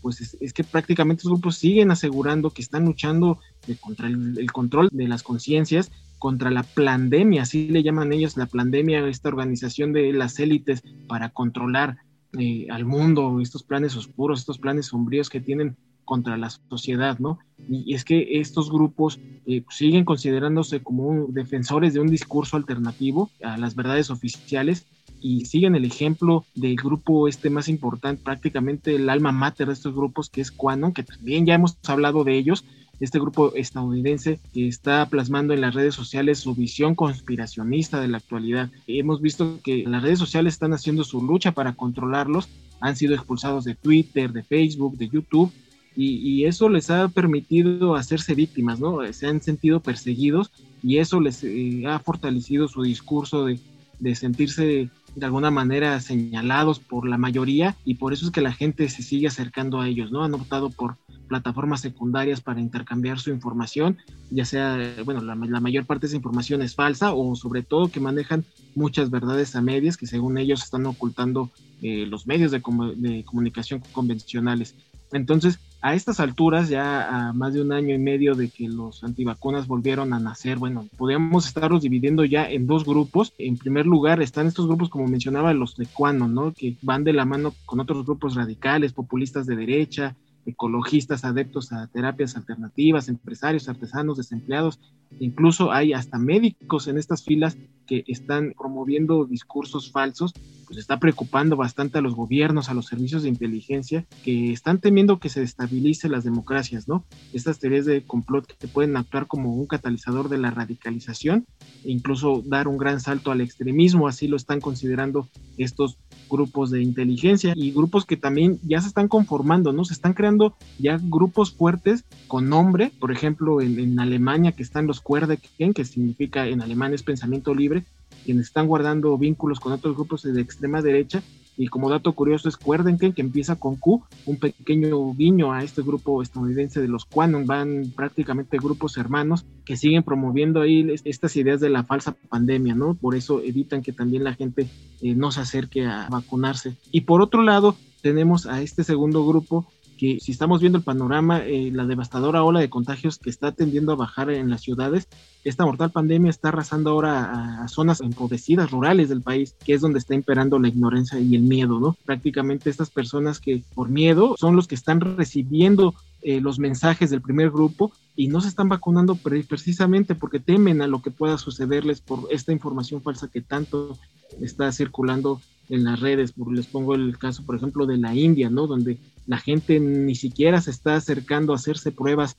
pues 0.01 0.37
es, 0.41 0.53
que 0.53 0.65
prácticamente 0.65 1.23
los 1.25 1.33
grupos 1.33 1.57
siguen 1.57 1.91
asegurando 1.91 2.51
que 2.51 2.63
están 2.63 2.85
luchando 2.85 3.39
eh, 3.67 3.77
contra 3.81 4.09
el, 4.09 4.51
control 4.53 4.89
de 4.93 5.09
las 5.09 5.23
conciencias, 5.23 5.91
contra 6.19 6.51
la 6.51 6.63
pandemia, 6.63 7.43
así 7.43 7.69
le 7.69 7.83
llaman 7.83 8.13
ellos 8.13 8.37
la 8.37 8.47
pandemia, 8.47 9.07
esta 9.09 9.29
organización 9.29 9.93
de 9.93 10.13
las 10.13 10.39
élites 10.39 10.83
para 11.09 11.31
controlar 11.31 11.99
eh, 12.39 12.67
al 12.71 12.85
mundo, 12.85 13.41
estos 13.41 13.63
planes 13.63 13.97
oscuros, 13.97 14.41
estos 14.41 14.59
planes 14.59 14.87
sombríos 14.87 15.29
que 15.29 15.41
tienen 15.41 15.77
contra 16.05 16.37
la 16.37 16.51
sociedad, 16.51 17.19
¿no? 17.21 17.39
Y 17.69 17.95
es 17.95 18.05
que 18.05 18.41
estos 18.41 18.69
grupos 18.69 19.21
eh, 19.47 19.63
siguen 19.71 20.05
considerándose 20.05 20.83
como 20.83 21.27
defensores 21.29 21.95
de 21.95 22.01
un 22.01 22.09
discurso 22.09 22.57
alternativo 22.57 23.31
a 23.45 23.57
las 23.57 23.77
verdades 23.77 24.11
oficiales 24.11 24.87
y 25.21 25.45
siguen 25.45 25.77
el 25.77 25.85
ejemplo 25.85 26.45
del 26.55 26.77
grupo 26.77 27.29
este 27.29 27.51
más 27.51 27.69
importante, 27.69 28.25
prácticamente 28.25 28.97
el 28.97 29.09
alma 29.09 29.33
mater 29.33 29.69
de 29.69 29.75
estos 29.75 29.95
grupos, 29.95 30.31
que 30.31 30.41
es 30.41 30.51
Quanon, 30.51 30.93
que 30.93 31.05
también 31.05 31.47
ya 31.47 31.55
hemos 31.55 31.79
hablado 31.87 32.25
de 32.25 32.37
ellos, 32.37 32.65
este 33.01 33.19
grupo 33.19 33.55
estadounidense 33.55 34.39
que 34.53 34.69
está 34.69 35.07
plasmando 35.07 35.55
en 35.55 35.63
las 35.63 35.75
redes 35.75 35.95
sociales 35.95 36.39
su 36.39 36.55
visión 36.55 36.95
conspiracionista 36.95 38.01
de 38.01 38.09
la 38.09 38.19
actualidad. 38.19 38.71
Hemos 38.87 39.23
visto 39.23 39.59
que 39.65 39.85
las 39.87 40.03
redes 40.03 40.19
sociales 40.19 40.55
están 40.55 40.75
haciendo 40.75 41.03
su 41.03 41.23
lucha 41.23 41.53
para 41.53 41.73
controlarlos, 41.73 42.49
han 42.81 42.97
sido 42.97 43.15
expulsados 43.15 43.65
de 43.65 43.75
Twitter, 43.75 44.33
de 44.33 44.43
Facebook, 44.43 44.97
de 44.97 45.09
YouTube, 45.09 45.51
y, 45.97 46.45
eso 46.45 46.69
les 46.69 46.89
ha 46.89 47.09
permitido 47.09 47.95
hacerse 47.95 48.35
víctimas, 48.35 48.81
¿no? 48.81 49.01
Se 49.13 49.27
han 49.27 49.43
sentido 49.43 49.81
perseguidos 49.81 50.51
y 50.83 50.99
eso 50.99 51.21
les 51.21 51.43
eh, 51.45 51.83
ha 51.87 51.99
fortalecido 51.99 52.69
su 52.69 52.83
discurso 52.83 53.45
de, 53.45 53.59
de 53.99 54.15
sentirse 54.15 54.89
de 55.15 55.27
alguna 55.27 55.51
manera 55.51 56.01
señalados 56.01 56.79
por 56.79 57.09
la 57.09 57.19
mayoría 57.19 57.77
y 57.85 57.95
por 57.95 58.13
eso 58.13 58.27
es 58.27 58.33
que 58.33 58.41
la 58.41 58.53
gente 58.53 58.89
se 58.89 59.03
sigue 59.03 59.27
acercando 59.27 59.81
a 59.81 59.89
ellos, 59.89 60.11
¿no? 60.13 60.23
Han 60.23 60.35
optado 60.35 60.71
por 60.71 60.97
plataformas 61.31 61.81
secundarias 61.81 62.41
para 62.41 62.61
intercambiar 62.61 63.21
su 63.21 63.31
información, 63.31 63.99
ya 64.33 64.45
sea, 64.45 64.77
bueno, 65.05 65.21
la, 65.21 65.37
mayor 65.37 65.87
parte 65.87 66.03
de 66.03 66.07
esa 66.09 66.17
información 66.17 66.61
es 66.61 66.75
falsa 66.75 67.15
o 67.15 67.37
sobre 67.37 67.63
todo 67.63 67.89
que 67.89 68.01
manejan 68.01 68.45
muchas 68.75 69.11
verdades 69.11 69.55
a 69.55 69.63
medias 69.63 69.97
que 69.97 70.09
según 70.09 70.39
ellos 70.39 70.65
están 70.65 70.85
ocultando 70.87 71.49
eh, 71.83 72.05
los 72.07 72.27
medios 72.27 72.51
de, 72.51 72.61
de 72.97 73.25
comunicación 73.25 73.81
convencionales. 73.93 74.75
Entonces, 75.13 75.61
a 75.83 75.95
estas 75.95 76.19
alturas, 76.19 76.69
ya 76.69 77.29
a 77.29 77.33
más 77.33 77.55
de 77.55 77.63
un 77.63 77.73
año 77.73 77.95
y 77.95 77.99
medio 77.99 78.35
de 78.35 78.49
que 78.49 78.69
los 78.69 79.05
antivacunas 79.05 79.69
volvieron 79.69 80.13
a 80.13 80.19
nacer, 80.19 80.59
bueno, 80.59 80.89
podemos 80.97 81.47
estarlos 81.47 81.83
dividiendo 81.83 82.25
ya 82.25 82.51
en 82.51 82.67
dos 82.67 82.85
grupos. 82.85 83.33
En 83.39 83.57
primer 83.57 83.87
lugar, 83.87 84.21
están 84.21 84.49
estos 84.49 84.67
grupos, 84.67 84.89
como 84.89 85.07
mencionaba, 85.07 85.55
los 85.55 85.77
de 85.77 85.87
Cuano, 85.87 86.27
¿no? 86.27 86.53
Que 86.53 86.77
van 86.83 87.05
de 87.05 87.13
la 87.13 87.25
mano 87.25 87.55
con 87.67 87.79
otros 87.79 88.05
grupos 88.05 88.35
radicales, 88.35 88.93
populistas 88.93 89.47
de 89.47 89.57
derecha, 89.57 90.17
ecologistas 90.47 91.25
adeptos 91.25 91.73
a 91.73 91.87
terapias 91.89 92.37
alternativas, 92.37 93.09
empresarios, 93.09 93.69
artesanos, 93.69 94.17
desempleados, 94.17 94.81
incluso 95.19 95.73
hay 95.73 95.93
hasta 95.93 96.19
médicos 96.19 96.89
en 96.89 96.99
estas 96.99 97.25
filas 97.25 97.57
que 97.87 98.05
están 98.07 98.55
promoviendo 98.57 99.25
discursos 99.25 99.91
falsos, 99.91 100.33
pues 100.67 100.79
está 100.79 101.01
preocupando 101.01 101.57
bastante 101.57 101.99
a 101.99 102.01
los 102.01 102.15
gobiernos, 102.15 102.69
a 102.69 102.75
los 102.75 102.87
servicios 102.87 103.25
de 103.25 103.29
inteligencia, 103.29 104.07
que 104.23 104.53
están 104.53 104.79
temiendo 104.79 105.19
que 105.19 105.29
se 105.29 105.41
destabilice 105.41 106.09
las 106.09 106.23
democracias, 106.23 106.87
¿no? 106.87 107.05
Estas 107.33 107.59
teorías 107.59 107.87
de 107.87 108.03
complot 108.05 108.47
que 108.47 108.69
pueden 108.69 108.97
actuar 108.97 109.27
como 109.27 109.53
un 109.55 109.67
catalizador 109.67 110.29
de 110.29 110.39
la 110.39 110.53
radicalización 110.53 111.47
e 111.85 111.91
incluso 111.91 112.43
dar 112.47 112.69
un 112.69 112.79
gran 112.79 113.01
salto 113.01 113.33
al 113.33 113.41
extremismo, 113.41 114.07
así 114.07 114.29
lo 114.29 114.37
están 114.37 114.61
considerando 114.61 115.29
estos 115.59 115.99
grupos 116.31 116.71
de 116.71 116.83
inteligencia 116.83 117.53
y 117.57 117.73
grupos 117.73 118.07
que 118.07 118.17
también 118.17 118.59
ya 118.63 118.81
se 118.81 118.89
están 118.89 119.09
conformando, 119.09 119.73
¿no? 119.73 119.85
Se 119.85 119.95
están 119.95 120.15
creando 120.15 120.55
ya 120.79 120.99
grupos 121.03 121.53
fuertes 121.53 122.05
con 122.29 122.49
nombre, 122.49 122.93
por 122.99 123.13
ejemplo, 123.13 123.61
en, 123.61 123.99
Alemania 123.99 124.53
que 124.53 124.63
están 124.63 124.87
los 124.87 125.01
Querdenken, 125.01 125.75
que 125.75 125.85
significa 125.85 126.47
en 126.47 126.63
alemán 126.63 126.95
es 126.95 127.03
pensamiento 127.03 127.55
libre, 127.55 127.85
quienes 128.25 128.47
están 128.47 128.67
guardando 128.67 129.17
vínculos 129.19 129.61
con 129.61 129.73
otros 129.73 129.97
grupos 129.97 130.23
de 130.23 130.41
extrema 130.41 130.81
derecha 130.81 131.23
y 131.61 131.69
como 131.69 131.91
dato 131.91 132.15
curioso 132.15 132.49
es 132.49 132.57
que 132.57 133.21
empieza 133.21 133.57
con 133.57 133.77
Q, 133.77 134.03
un 134.25 134.39
pequeño 134.39 135.13
guiño 135.13 135.53
a 135.53 135.63
este 135.63 135.83
grupo 135.83 136.23
estadounidense 136.23 136.81
de 136.81 136.89
los 136.89 137.05
Quanon, 137.05 137.45
van 137.45 137.93
prácticamente 137.95 138.57
grupos 138.57 138.97
hermanos 138.97 139.45
que 139.67 139.77
siguen 139.77 140.03
promoviendo 140.03 140.63
ahí 140.63 140.91
estas 141.05 141.37
ideas 141.37 141.61
de 141.61 141.69
la 141.69 141.85
falsa 141.85 142.17
pandemia, 142.31 142.75
¿no? 142.75 142.95
Por 142.95 143.15
eso 143.15 143.43
evitan 143.43 143.83
que 143.83 143.93
también 143.93 144.25
la 144.25 144.33
gente 144.33 144.69
eh, 145.03 145.15
no 145.15 145.33
se 145.33 145.41
acerque 145.41 145.85
a 145.85 146.09
vacunarse. 146.09 146.77
Y 146.93 147.03
por 147.03 147.21
otro 147.21 147.43
lado, 147.43 147.77
tenemos 148.01 148.47
a 148.47 148.63
este 148.63 148.83
segundo 148.83 149.27
grupo 149.27 149.67
que 150.01 150.19
si 150.19 150.33
estamos 150.33 150.63
viendo 150.63 150.79
el 150.79 150.85
panorama, 150.85 151.41
eh, 151.41 151.71
la 151.75 151.85
devastadora 151.85 152.43
ola 152.43 152.61
de 152.61 152.71
contagios 152.71 153.19
que 153.19 153.29
está 153.29 153.53
tendiendo 153.53 153.93
a 153.93 153.97
bajar 153.97 154.31
en 154.31 154.49
las 154.49 154.63
ciudades, 154.63 155.09
esta 155.45 155.67
mortal 155.67 155.91
pandemia 155.91 156.31
está 156.31 156.49
arrasando 156.49 156.89
ahora 156.89 157.63
a, 157.63 157.69
zonas 157.69 158.01
empobrecidas, 158.01 158.71
rurales 158.71 159.11
del 159.11 159.21
país, 159.21 159.55
que 159.63 159.75
es 159.75 159.83
donde 159.83 159.99
está 159.99 160.15
imperando 160.15 160.59
la 160.59 160.69
ignorancia 160.69 161.21
y 161.21 161.37
el 161.37 161.43
miedo, 161.43 161.79
¿no? 161.81 161.99
Prácticamente 162.07 162.71
estas 162.71 162.89
personas 162.89 163.41
que 163.41 163.63
por 163.75 163.91
miedo 163.91 164.37
son 164.39 164.57
los 164.57 164.67
que 164.67 164.75
están 164.75 165.03
recibiendo 165.03 165.95
eh, 166.23 166.41
los 166.41 166.59
mensajes 166.59 167.11
del 167.11 167.21
primer 167.21 167.51
grupo 167.51 167.93
y 168.17 168.29
no 168.29 168.41
se 168.41 168.49
están 168.49 168.71
vacunando 168.71 169.17
precisamente 169.17 170.15
porque 170.15 170.41
temen 170.41 170.81
a 170.81 170.87
lo 170.87 171.03
que 171.03 171.11
pueda 171.11 171.37
sucederles 171.37 172.01
por 172.01 172.27
esta 172.31 172.53
información 172.53 173.03
falsa 173.03 173.29
que 173.29 173.43
tanto 173.43 173.99
está 174.41 174.73
circulando 174.73 175.43
en 175.71 175.85
las 175.85 176.01
redes. 176.01 176.35
Les 176.53 176.67
pongo 176.67 176.95
el 176.95 177.17
caso, 177.17 177.45
por 177.47 177.57
ejemplo, 177.57 177.87
de 177.87 177.97
la 177.97 178.15
India, 178.15 178.51
¿no? 178.51 178.67
Donde 178.67 178.99
la 179.27 179.39
gente 179.39 179.81
ni 179.81 180.15
siquiera 180.15 180.61
se 180.61 180.71
está 180.71 180.97
acercando 180.97 181.53
a 181.53 181.57
hacerse 181.57 181.93
pruebas 181.93 182.37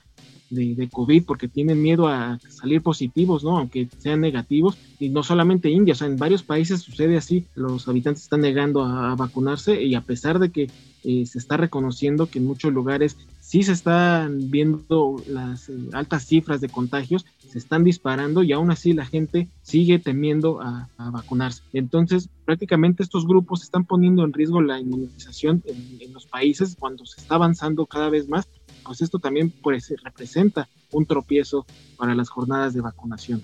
de, 0.51 0.89
COVID 0.91 1.23
porque 1.23 1.47
tienen 1.47 1.81
miedo 1.81 2.07
a 2.07 2.37
salir 2.49 2.81
positivos, 2.81 3.43
¿no? 3.43 3.57
Aunque 3.57 3.87
sean 3.97 4.19
negativos. 4.19 4.77
Y 4.99 5.09
no 5.09 5.23
solamente 5.23 5.69
India, 5.69 5.93
o 5.93 5.97
sea, 5.97 6.07
en 6.07 6.17
varios 6.17 6.43
países 6.43 6.81
sucede 6.81 7.17
así. 7.17 7.45
Los 7.55 7.87
habitantes 7.87 8.23
están 8.23 8.41
negando 8.41 8.83
a, 8.83 9.15
vacunarse 9.15 9.81
y 9.81 9.95
a 9.95 10.01
pesar 10.01 10.39
de 10.39 10.51
que 10.51 10.69
eh, 11.03 11.25
se 11.25 11.39
está 11.39 11.57
reconociendo 11.57 12.27
que 12.27 12.39
en 12.39 12.45
muchos 12.45 12.73
lugares 12.73 13.17
sí 13.51 13.63
se 13.63 13.73
están 13.73 14.49
viendo 14.49 15.21
las 15.27 15.67
eh, 15.67 15.73
altas 15.91 16.25
cifras 16.25 16.61
de 16.61 16.69
contagios, 16.69 17.25
se 17.45 17.57
están 17.57 17.83
disparando 17.83 18.43
y 18.43 18.53
aún 18.53 18.71
así 18.71 18.93
la 18.93 19.05
gente 19.05 19.49
sigue 19.61 19.99
temiendo 19.99 20.61
a, 20.61 20.87
vacunarse. 20.97 21.61
Entonces, 21.73 22.29
prácticamente 22.45 23.03
estos 23.03 23.27
grupos 23.27 23.61
están 23.61 23.83
poniendo 23.83 24.23
en 24.23 24.31
riesgo 24.31 24.61
la 24.61 24.79
inmunización 24.79 25.61
en, 25.65 26.13
los 26.13 26.25
países 26.27 26.77
cuando 26.79 27.05
se 27.05 27.19
está 27.19 27.35
avanzando 27.35 27.85
cada 27.85 28.09
vez 28.09 28.29
más 28.29 28.47
pues 28.85 29.01
esto 29.01 29.19
también 29.19 29.49
pues, 29.49 29.93
representa 30.01 30.69
un 30.91 31.05
tropiezo 31.05 31.65
para 31.97 32.15
las 32.15 32.29
jornadas 32.29 32.73
de 32.73 32.79
vacunación. 32.79 33.43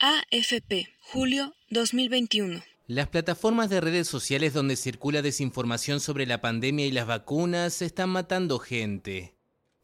AFP, 0.00 0.88
julio 1.00 1.54
2021. 1.70 2.75
Las 2.88 3.08
plataformas 3.08 3.68
de 3.68 3.80
redes 3.80 4.06
sociales 4.06 4.52
donde 4.54 4.76
circula 4.76 5.20
desinformación 5.20 5.98
sobre 5.98 6.24
la 6.24 6.40
pandemia 6.40 6.86
y 6.86 6.92
las 6.92 7.08
vacunas 7.08 7.82
están 7.82 8.10
matando 8.10 8.60
gente. 8.60 9.34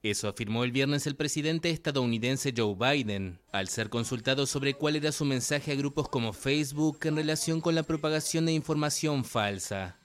Eso 0.04 0.28
afirmó 0.28 0.62
el 0.62 0.70
viernes 0.70 1.08
el 1.08 1.16
presidente 1.16 1.70
estadounidense 1.70 2.54
Joe 2.56 2.76
Biden, 2.76 3.40
al 3.50 3.66
ser 3.66 3.90
consultado 3.90 4.46
sobre 4.46 4.74
cuál 4.74 4.94
era 4.94 5.10
su 5.10 5.24
mensaje 5.24 5.72
a 5.72 5.74
grupos 5.74 6.08
como 6.08 6.32
Facebook 6.32 7.00
en 7.02 7.16
relación 7.16 7.60
con 7.60 7.74
la 7.74 7.82
propagación 7.82 8.46
de 8.46 8.52
información 8.52 9.24
falsa. 9.24 9.98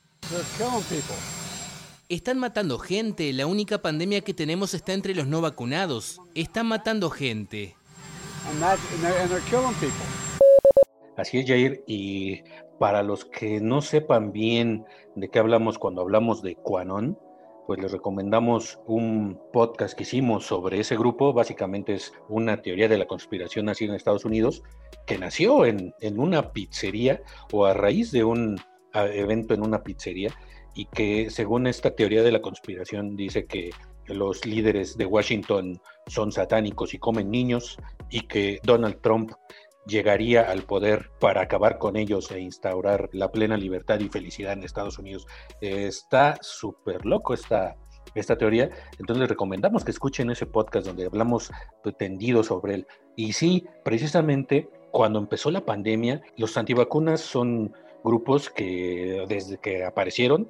Están 2.10 2.40
matando 2.40 2.80
gente, 2.80 3.32
la 3.32 3.46
única 3.46 3.80
pandemia 3.80 4.22
que 4.22 4.34
tenemos 4.34 4.74
está 4.74 4.94
entre 4.94 5.14
los 5.14 5.28
no 5.28 5.42
vacunados. 5.42 6.20
Están 6.34 6.66
matando 6.66 7.12
gente. 7.12 7.76
Así 11.16 11.40
es, 11.40 11.48
Jair, 11.48 11.84
y 11.88 12.42
para 12.80 13.04
los 13.04 13.26
que 13.26 13.60
no 13.60 13.82
sepan 13.82 14.32
bien 14.32 14.86
de 15.16 15.30
qué 15.30 15.40
hablamos 15.40 15.80
cuando 15.80 16.02
hablamos 16.02 16.42
de 16.42 16.56
Quanon, 16.56 17.18
pues 17.68 17.82
les 17.82 17.92
recomendamos 17.92 18.80
un 18.86 19.38
podcast 19.52 19.94
que 19.94 20.04
hicimos 20.04 20.46
sobre 20.46 20.80
ese 20.80 20.96
grupo. 20.96 21.34
Básicamente 21.34 21.94
es 21.94 22.14
una 22.30 22.62
teoría 22.62 22.88
de 22.88 22.98
la 22.98 23.08
conspiración 23.08 23.66
nacida 23.66 23.90
en 23.90 23.96
Estados 23.96 24.24
Unidos 24.24 24.64
que 25.06 25.18
nació 25.18 25.66
en, 25.66 25.94
una 26.16 26.54
pizzería 26.54 27.22
o 27.52 27.66
a 27.66 27.74
raíz 27.74 28.12
de 28.12 28.24
un 28.24 28.58
evento 28.94 29.54
en 29.54 29.64
una 29.64 29.84
pizzería 29.84 30.32
y 30.76 30.86
que 30.86 31.30
según 31.30 31.68
esta 31.68 31.92
teoría 31.92 32.24
de 32.24 32.32
la 32.32 32.42
conspiración 32.42 33.18
dice 33.18 33.46
que 33.46 33.72
los 34.06 34.46
líderes 34.46 34.98
de 34.98 35.06
Washington 35.06 35.82
son 36.06 36.32
satánicos 36.32 36.94
y 36.94 37.00
comen 37.00 37.30
niños 37.30 37.78
y 38.10 38.22
que 38.22 38.60
Donald 38.64 39.02
Trump 39.02 39.32
llegaría 39.88 40.50
al 40.50 40.64
poder 40.64 41.12
para 41.20 41.42
acabar 41.42 41.78
con 41.78 41.96
ellos 41.96 42.32
e 42.32 42.40
instaurar 42.40 43.10
la 43.14 43.32
plena 43.32 43.58
libertad 43.58 44.00
y 44.00 44.10
felicidad 44.10 44.54
en 44.54 44.64
Estados 44.64 45.00
Unidos. 45.00 45.28
está 45.62 46.38
súper 46.42 47.06
loco 47.06 47.34
esta, 47.34 47.76
esta 48.16 48.38
teoría, 48.38 48.70
entonces 49.00 49.30
recomendamos 49.30 49.84
que 49.84 49.92
escuchen 49.92 50.30
ese 50.30 50.46
podcast 50.46 50.88
donde 50.88 51.06
hablamos 51.06 51.52
tendido 51.98 52.44
sobre 52.44 52.76
él. 52.76 52.88
Y 53.16 53.34
sí, 53.34 53.66
precisamente 53.84 54.70
cuando 54.92 55.20
empezó 55.20 55.52
la 55.52 55.66
pandemia, 55.66 56.22
los 56.38 56.58
antivacunas 56.58 57.22
son 57.22 57.74
grupos 58.04 58.50
que 58.50 59.26
desde 59.28 59.58
que 59.58 59.84
aparecieron 59.84 60.50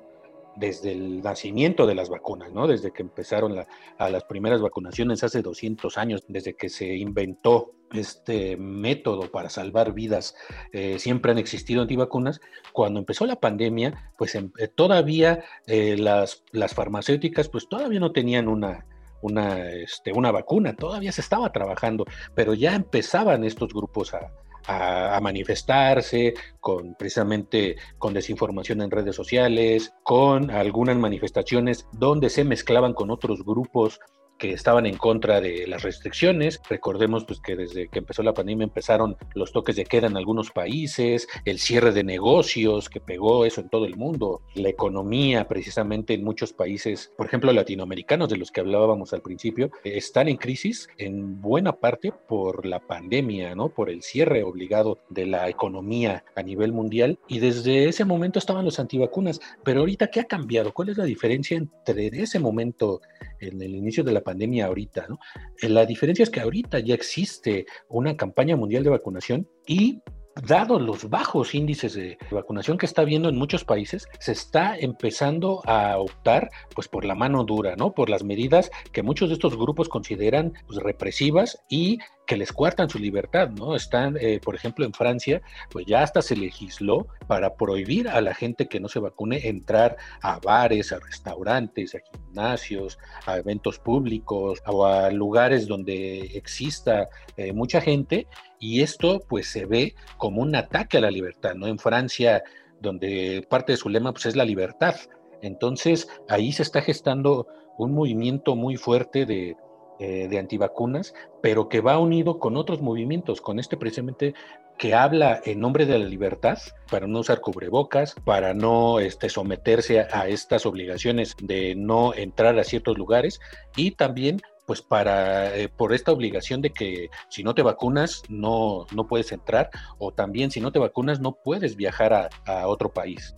desde 0.56 0.92
el 0.92 1.22
nacimiento 1.22 1.86
de 1.86 1.96
las 1.96 2.10
vacunas, 2.10 2.52
¿no? 2.52 2.68
Desde 2.68 2.92
que 2.92 3.04
empezaron 3.04 3.64
a 3.98 4.10
las 4.10 4.24
primeras 4.24 4.62
vacunaciones 4.62 5.24
hace 5.24 5.42
200 5.42 5.98
años, 5.98 6.24
desde 6.28 6.56
que 6.56 6.70
se 6.70 6.96
inventó 6.96 7.74
este 7.94 8.58
método 8.58 9.32
para 9.32 9.50
salvar 9.50 9.94
vidas, 9.94 10.36
eh, 10.72 11.00
siempre 11.00 11.32
han 11.32 11.38
existido 11.38 11.82
antivacunas. 11.82 12.42
Cuando 12.74 13.00
empezó 13.00 13.26
la 13.26 13.40
pandemia, 13.40 14.14
pues 14.18 14.36
em, 14.36 14.52
eh, 14.58 14.68
todavía 14.68 15.44
eh, 15.66 15.98
las, 15.98 16.44
las 16.52 16.74
farmacéuticas, 16.74 17.50
pues 17.50 17.68
todavía 17.70 18.00
no 18.00 18.12
tenían 18.12 18.48
una, 18.48 18.86
una, 19.22 19.70
este, 19.70 20.12
una 20.12 20.32
vacuna, 20.32 20.76
todavía 20.76 21.12
se 21.12 21.22
estaba 21.22 21.52
trabajando, 21.52 22.06
pero 22.36 22.54
ya 22.54 22.76
empezaban 22.76 23.44
estos 23.44 23.74
grupos 23.74 24.14
a, 24.14 24.32
a, 24.68 25.20
manifestarse, 25.22 26.34
con 26.60 26.96
precisamente 26.96 27.78
con 27.98 28.14
desinformación 28.14 28.82
en 28.82 28.92
redes 28.92 29.16
sociales, 29.16 29.94
con 30.04 30.52
algunas 30.52 30.98
manifestaciones 30.98 31.88
donde 31.94 32.30
se 32.30 32.44
mezclaban 32.44 32.94
con 32.94 33.10
otros 33.10 33.44
grupos 33.44 34.00
que 34.38 34.52
estaban 34.52 34.86
en 34.86 34.98
contra 34.98 35.42
de 35.42 35.68
las 35.68 35.84
restricciones. 35.84 36.62
Recordemos 36.70 37.26
pues 37.26 37.40
que 37.40 37.56
desde 37.56 37.88
que 37.88 38.00
empezó 38.00 38.24
la 38.24 38.34
pandemia 38.34 38.66
empezaron 38.66 39.18
los 39.34 39.52
toques 39.52 39.76
de 39.76 39.86
queda 39.86 40.08
en 40.08 40.18
algunos 40.18 40.52
países, 40.52 41.28
el 41.46 41.60
cierre 41.60 41.92
de 41.92 42.04
negocios 42.04 42.90
que 42.90 43.00
pegó 43.00 43.46
eso 43.46 43.62
en 43.62 43.70
todo 43.70 43.86
el 43.86 43.96
mundo, 43.96 44.42
la 44.56 44.70
economía 44.70 45.48
precisamente 45.48 46.14
en 46.14 46.24
muchos 46.24 46.54
países, 46.54 47.12
por 47.18 47.28
ejemplo 47.28 47.52
latinoamericanos 47.52 48.30
de 48.30 48.38
los 48.38 48.52
que 48.52 48.62
hablábamos 48.62 49.14
al 49.14 49.22
principio, 49.22 49.72
están 49.84 50.28
en 50.28 50.38
crisis 50.38 50.88
en 50.98 51.42
buena 51.42 51.74
parte 51.74 52.12
por 52.12 52.66
la 52.66 52.80
pandemia, 52.80 53.56
¿no? 53.56 53.70
Por 53.70 53.90
el 53.90 54.02
cierre 54.04 54.44
obligado 54.44 55.00
de 55.10 55.26
la 55.26 55.50
economía 55.50 56.24
a 56.36 56.44
nivel 56.44 56.72
mundial 56.72 57.20
y 57.28 57.40
desde 57.40 57.88
ese 57.88 58.06
momento 58.06 58.40
estaban 58.40 58.66
los 58.66 58.80
antivacunas, 58.80 59.40
pero 59.64 59.82
ahorita 59.82 60.08
¿qué 60.08 60.22
ha 60.22 60.26
cambiado? 60.26 60.74
¿Cuál 60.74 60.90
es 60.90 60.98
la 60.98 61.06
diferencia 61.06 61.58
entre 61.58 62.08
ese 62.08 62.40
momento 62.40 63.02
en 63.40 63.62
el 63.62 63.76
inicio 63.76 64.04
de 64.04 64.12
la 64.12 64.22
pandemia 64.28 64.66
ahorita, 64.66 65.08
¿no? 65.08 65.18
Eh, 65.62 65.70
la 65.70 65.86
diferencia 65.86 66.24
es 66.24 66.30
que 66.30 66.42
ahorita 66.42 66.80
ya 66.80 66.94
existe 66.94 67.66
una 67.88 68.18
campaña 68.18 68.58
mundial 68.58 68.84
de 68.84 68.90
vacunación 68.90 69.48
y 69.66 70.02
dado 70.46 70.80
los 70.80 71.10
bajos 71.10 71.56
índices 71.56 71.94
de 71.94 72.18
vacunación 72.32 72.78
que 72.78 72.86
está 72.86 73.02
habiendo 73.02 73.30
en 73.30 73.38
muchos 73.38 73.64
países, 73.64 74.08
se 74.20 74.34
está 74.34 74.78
empezando 74.78 75.62
a 75.66 75.98
optar 75.98 76.50
pues 76.76 76.88
por 76.88 77.06
la 77.06 77.16
mano 77.16 77.44
dura, 77.44 77.76
¿no? 77.76 77.94
Por 77.94 78.10
las 78.10 78.24
medidas 78.24 78.70
que 78.92 79.04
muchos 79.04 79.30
de 79.30 79.36
estos 79.36 79.56
grupos 79.58 79.90
consideran 79.90 80.54
pues, 80.68 80.80
represivas 80.80 81.58
y 81.70 82.00
que 82.28 82.38
les 82.38 82.52
cuartan 82.52 82.90
su 82.90 83.00
libertad, 83.00 83.50
¿no? 83.50 83.76
Están, 83.76 84.18
eh, 84.20 84.40
por 84.44 84.54
ejemplo, 84.54 84.86
en 84.86 84.94
Francia, 84.94 85.42
pues 85.72 85.86
ya 85.88 86.04
hasta 86.04 86.22
se 86.22 86.36
legisló 86.36 87.08
para 87.26 87.56
prohibir 87.56 88.10
a 88.10 88.22
la 88.22 88.36
gente 88.36 88.68
que 88.68 88.80
no 88.80 88.90
se 88.90 89.00
vacune 89.00 89.48
entrar 89.48 89.98
a 90.22 90.40
bares, 90.40 90.92
a 90.92 91.00
restaurantes, 91.00 91.96
a 91.96 92.00
gimnasios, 92.12 93.00
a 93.26 93.38
eventos 93.38 93.80
públicos 93.80 94.62
o 94.68 94.86
a 94.86 95.10
lugares 95.10 95.68
donde 95.68 96.20
exista 96.36 97.10
eh, 97.38 97.54
mucha 97.54 97.82
gente 97.82 98.28
y 98.60 98.82
esto 98.82 99.22
pues 99.28 99.48
se 99.48 99.66
ve 99.66 99.96
como 100.18 100.42
un 100.42 100.56
ataque 100.56 100.98
a 100.98 101.02
la 101.02 101.12
libertad, 101.12 101.56
¿no? 101.56 101.68
En 101.68 101.80
Francia, 101.80 102.44
donde 102.82 103.48
parte 103.50 103.72
de 103.72 103.78
su 103.78 103.90
lema 103.90 104.12
pues 104.12 104.28
es 104.28 104.36
la 104.36 104.46
libertad. 104.46 104.96
Entonces, 105.42 106.10
ahí 106.28 106.52
se 106.52 106.64
está 106.64 106.82
gestando 106.82 107.48
un 107.78 107.94
movimiento 107.94 108.56
muy 108.56 108.76
fuerte 108.76 109.26
de, 109.26 109.56
eh, 110.00 110.28
de 110.30 110.40
antivacunas, 110.40 111.14
pero 111.42 111.70
que 111.70 111.82
va 111.82 111.98
unido 111.98 112.40
con 112.40 112.58
otros 112.58 112.82
movimientos, 112.82 113.42
con 113.42 113.60
este 113.60 113.78
precisamente 113.78 114.34
que 114.78 114.94
habla 114.94 115.42
en 115.44 115.60
nombre 115.60 115.86
de 115.86 115.98
la 115.98 116.06
libertad 116.06 116.60
para 116.90 117.08
no 117.08 117.20
usar 117.20 117.42
cubrebocas, 117.42 118.16
para 118.24 118.54
no 118.54 119.00
este, 119.00 119.30
someterse 119.30 120.02
a, 120.02 120.28
estas 120.28 120.66
obligaciones 120.66 121.36
de 121.42 121.74
no 121.76 122.14
entrar 122.14 122.58
a 122.60 122.64
ciertos 122.64 122.98
lugares 122.98 123.40
y 123.76 123.92
también 123.92 124.40
pues 124.68 124.82
para 124.82 125.56
eh, 125.58 125.70
por 125.70 125.94
esta 125.94 126.12
obligación 126.12 126.62
de 126.62 126.72
que 126.72 127.10
si 127.30 127.42
no 127.42 127.56
te 127.56 127.64
vacunas 127.64 128.22
no, 128.30 128.86
no 128.94 129.08
puedes 129.08 129.32
entrar 129.32 129.70
o 129.98 130.12
también 130.12 130.52
si 130.52 130.60
no 130.60 130.72
te 130.72 130.80
vacunas 130.80 131.20
no 131.20 131.38
puedes 131.44 131.76
viajar 131.76 132.14
a, 132.14 132.30
a 132.46 132.68
otro 132.68 132.94
país. 132.94 133.34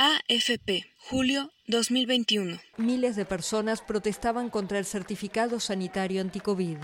AFP, 0.00 0.86
julio 1.10 1.50
2021. 1.66 2.60
Miles 2.76 3.16
de 3.16 3.24
personas 3.24 3.80
protestaban 3.80 4.48
contra 4.48 4.78
el 4.78 4.84
certificado 4.84 5.58
sanitario 5.58 6.20
anticovid. 6.20 6.78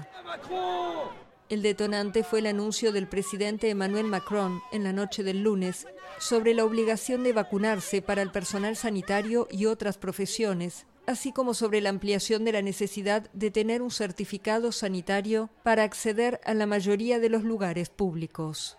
El 1.48 1.62
detonante 1.62 2.24
fue 2.24 2.40
el 2.40 2.48
anuncio 2.48 2.90
del 2.90 3.06
presidente 3.06 3.70
Emmanuel 3.70 4.06
Macron 4.06 4.60
en 4.72 4.82
la 4.82 4.92
noche 4.92 5.22
del 5.22 5.44
lunes 5.44 5.86
sobre 6.18 6.54
la 6.54 6.64
obligación 6.64 7.22
de 7.22 7.32
vacunarse 7.32 8.02
para 8.02 8.20
el 8.20 8.32
personal 8.32 8.74
sanitario 8.74 9.46
y 9.48 9.66
otras 9.66 9.96
profesiones, 9.96 10.84
así 11.06 11.32
como 11.32 11.54
sobre 11.54 11.80
la 11.80 11.90
ampliación 11.90 12.44
de 12.44 12.52
la 12.52 12.62
necesidad 12.62 13.30
de 13.32 13.50
tener 13.50 13.82
un 13.82 13.90
certificado 13.90 14.72
sanitario 14.72 15.50
para 15.62 15.82
acceder 15.82 16.40
a 16.44 16.54
la 16.54 16.66
mayoría 16.66 17.18
de 17.18 17.28
los 17.28 17.44
lugares 17.44 17.88
públicos. 17.90 18.78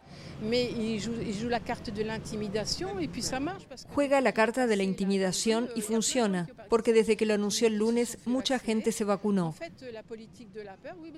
Juega 3.93 4.21
la 4.21 4.33
carta 4.33 4.67
de 4.67 4.75
la 4.75 4.83
intimidación 4.83 5.69
y 5.75 5.81
funciona, 5.81 6.49
porque 6.69 6.93
desde 6.93 7.15
que 7.15 7.25
lo 7.25 7.33
anunció 7.33 7.67
el 7.67 7.77
lunes 7.77 8.17
mucha 8.25 8.59
gente 8.59 8.91
se 8.91 9.03
vacunó. 9.03 9.55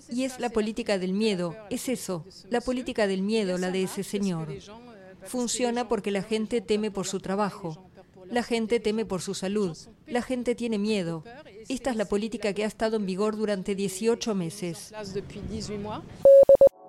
Y 0.10 0.24
es 0.24 0.40
la 0.40 0.50
política 0.50 0.98
del 0.98 1.14
miedo, 1.14 1.56
es 1.70 1.90
eso, 1.90 2.26
la 2.50 2.62
política 2.62 3.08
del 3.08 3.22
miedo, 3.22 3.58
la 3.58 3.72
de 3.72 3.84
ese 3.84 4.04
señor. 4.04 4.50
Funciona 5.24 5.90
porque 5.90 6.12
la 6.12 6.22
gente 6.22 6.62
teme 6.62 6.92
por 6.92 7.08
su 7.08 7.20
trabajo, 7.20 7.87
la 8.30 8.44
gente 8.44 8.80
teme 8.80 9.06
por 9.06 9.22
su 9.22 9.34
salud, 9.34 9.78
la 10.06 10.22
gente 10.22 10.56
tiene 10.56 10.78
miedo. 10.78 11.24
Esta 11.70 11.92
es 11.92 11.96
la 11.96 12.06
política 12.06 12.54
que 12.54 12.64
ha 12.64 12.68
estado 12.68 12.98
en 12.98 13.06
vigor 13.06 13.36
durante 13.36 13.76
18 13.76 14.36
meses 14.36 14.94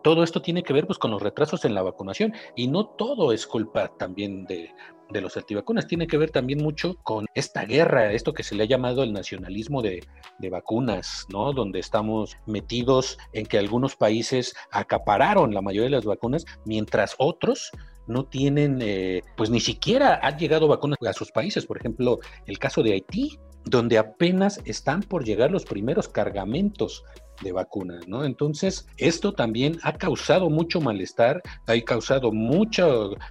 todo 0.03 0.23
esto 0.23 0.41
tiene 0.41 0.63
que 0.63 0.73
ver 0.73 0.87
pues, 0.87 0.99
con 0.99 1.11
los 1.11 1.21
retrasos 1.21 1.67
en 1.67 1.75
la 1.75 1.83
vacunación 1.83 2.33
y 2.57 2.69
no 2.69 2.87
todo 2.87 3.33
es 3.33 3.47
culpa 3.47 3.89
también 3.99 4.47
de, 4.47 4.71
los 5.11 5.37
antivacunas, 5.37 5.87
tiene 5.87 6.07
que 6.07 6.17
ver 6.17 6.31
también 6.31 6.63
mucho 6.63 6.97
con 7.03 7.27
esta 7.35 7.65
guerra, 7.65 8.13
esto 8.13 8.33
que 8.33 8.43
se 8.43 8.55
le 8.55 8.63
ha 8.63 8.67
llamado 8.67 9.03
el 9.03 9.13
nacionalismo 9.13 9.83
de, 9.83 10.03
vacunas, 10.51 11.27
¿no? 11.29 11.53
Donde 11.53 11.81
estamos 11.81 12.39
metidos 12.47 13.19
en 13.33 13.45
que 13.45 13.59
algunos 13.59 13.97
países 13.97 14.55
acapararon 14.71 15.53
la 15.53 15.61
mayoría 15.61 15.91
de 15.91 15.97
las 15.97 16.05
vacunas, 16.07 16.47
mientras 16.65 17.15
otros 17.19 17.71
no 18.09 18.25
tienen, 18.25 18.79
eh, 18.83 19.23
pues 19.37 19.51
ni 19.51 19.61
siquiera 19.61 20.19
han 20.23 20.39
llegado 20.39 20.69
vacunas 20.69 20.99
a 21.07 21.13
sus 21.13 21.31
países. 21.31 21.67
Por 21.67 21.79
ejemplo, 21.79 22.19
el 22.47 22.59
caso 22.59 22.83
de 22.83 22.93
Haití, 22.93 23.39
donde 23.65 23.99
apenas 23.99 24.61
están 24.65 25.03
por 25.03 25.25
llegar 25.25 25.51
los 25.51 25.65
primeros 25.65 26.09
cargamentos 26.09 27.05
de 27.43 27.53
vacunas, 27.53 28.09
¿no? 28.09 28.25
Entonces, 28.25 28.87
esto 28.97 29.33
también 29.33 29.79
ha 29.83 29.93
causado 29.93 30.51
mucho 30.51 30.81
malestar, 30.81 31.43
ha 31.67 31.81
causado 31.83 32.33
mucha 32.33 32.87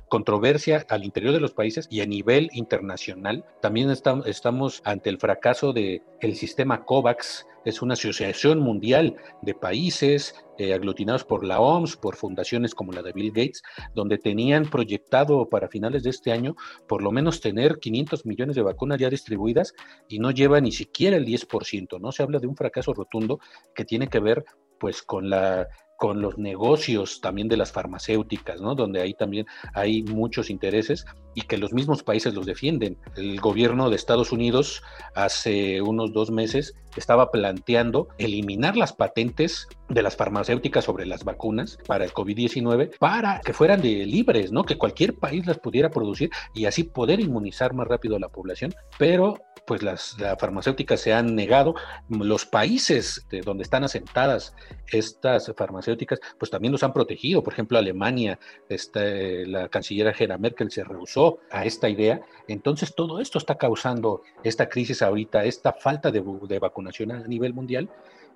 controversia 0.10 0.86
al 0.90 1.04
interior 1.04 1.34
de 1.34 1.42
los 1.42 1.52
países 1.52 1.88
y 1.90 2.02
a 2.02 2.06
nivel 2.06 2.50
internacional. 2.54 3.46
También 3.62 3.90
estamos 3.90 4.82
ante 4.86 5.10
el 5.10 5.18
fracaso 5.18 5.74
del 5.74 6.02
el 6.22 6.36
sistema 6.36 6.86
COVAX 6.86 7.46
es 7.68 7.82
una 7.82 7.94
asociación 7.94 8.60
mundial 8.60 9.18
de 9.42 9.54
países 9.54 10.34
eh, 10.58 10.74
aglutinados 10.74 11.26
por 11.26 11.46
la 11.46 11.60
OMS, 11.60 11.98
por 11.98 12.16
fundaciones 12.16 12.74
como 12.74 12.94
la 12.94 13.02
de 13.02 13.12
Bill 13.12 13.32
Gates, 13.32 13.62
donde 13.94 14.18
tenían 14.18 14.70
proyectado 14.70 15.50
para 15.50 15.68
finales 15.68 16.04
de 16.04 16.12
este 16.12 16.32
año 16.32 16.56
por 16.88 17.04
lo 17.04 17.12
menos 17.12 17.42
tener 17.42 17.80
500 17.80 18.26
millones 18.26 18.56
de 18.56 18.62
vacunas 18.62 19.00
ya 19.00 19.10
distribuidas 19.10 19.74
y 20.08 20.20
no 20.20 20.32
lleva 20.32 20.62
ni 20.62 20.72
siquiera 20.72 21.18
el 21.18 21.26
10%, 21.26 22.00
¿no? 22.00 22.12
Se 22.14 22.24
habla 22.24 22.40
de 22.40 22.48
un 22.48 22.56
fracaso 22.56 22.94
rotundo 22.94 23.40
que 23.76 23.84
tiene 23.84 24.08
que 24.08 24.20
ver 24.20 24.46
pues 24.80 25.02
con 25.02 25.30
la 25.30 25.68
con 25.98 26.22
los 26.22 26.38
negocios 26.38 27.22
también 27.22 27.48
de 27.48 27.58
las 27.58 27.72
farmacéuticas, 27.72 28.62
¿no? 28.62 28.76
Donde 28.76 29.02
ahí 29.02 29.16
también 29.16 29.48
hay 29.74 30.04
muchos 30.04 30.52
intereses 30.52 31.06
y 31.34 31.42
que 31.42 31.58
los 31.58 31.74
mismos 31.74 32.04
países 32.04 32.36
los 32.36 32.46
defienden. 32.46 32.98
El 33.16 33.40
gobierno 33.42 33.90
de 33.90 33.96
Estados 33.96 34.32
Unidos 34.32 34.84
hace 35.16 35.82
unos 35.82 36.14
dos 36.14 36.30
meses 36.30 36.76
estaba 37.00 37.32
planteando 37.32 38.10
eliminar 38.18 38.76
las 38.76 38.94
patentes 38.94 39.68
de 39.90 40.02
las 40.02 40.16
farmacéuticas 40.16 40.86
sobre 40.86 41.06
las 41.06 41.24
vacunas 41.24 41.78
para 41.88 42.06
el 42.06 42.14
COVID-19 42.14 42.98
para 43.00 43.42
que 43.42 43.54
fueran 43.54 43.82
de 43.82 44.06
libres, 44.06 44.52
¿no? 44.52 44.64
Que 44.64 44.78
cualquier 44.78 45.16
país 45.16 45.46
las 45.46 45.60
pudiera 45.60 45.90
producir 45.90 46.30
y 46.54 46.66
así 46.66 46.84
poder 46.84 47.20
inmunizar 47.20 47.74
más 47.74 47.88
rápido 47.88 48.16
a 48.16 48.20
la 48.20 48.30
población, 48.30 48.74
pero 48.98 49.38
pues 49.68 49.84
las, 49.84 50.16
farmacéuticas 50.40 51.02
se 51.02 51.14
han 51.14 51.36
negado. 51.36 51.76
Los 52.10 52.46
países 52.46 53.28
de 53.30 53.42
donde 53.42 53.64
están 53.64 53.84
asentadas 53.84 54.56
estas 54.88 55.52
farmacéuticas, 55.58 56.20
pues 56.40 56.50
también 56.50 56.72
los 56.72 56.84
han 56.84 56.94
protegido. 56.94 57.44
Por 57.44 57.52
ejemplo, 57.52 57.78
Alemania, 57.78 58.40
este, 58.70 59.46
la 59.46 59.68
canciller 59.68 60.08
Angela 60.08 60.38
Merkel 60.38 60.72
se 60.72 60.86
rehusó 60.86 61.40
a 61.52 61.66
esta 61.66 61.90
idea. 61.90 62.22
Entonces, 62.48 62.96
todo 62.96 63.20
esto 63.20 63.38
está 63.38 63.56
causando 63.56 64.22
esta 64.42 64.70
crisis 64.70 65.02
ahorita, 65.02 65.44
esta 65.44 65.74
falta 65.74 66.12
de, 66.12 66.24
de 66.48 66.60
vacunación 66.60 66.87
a 66.88 67.28
nivel 67.28 67.54
mundial. 67.54 67.90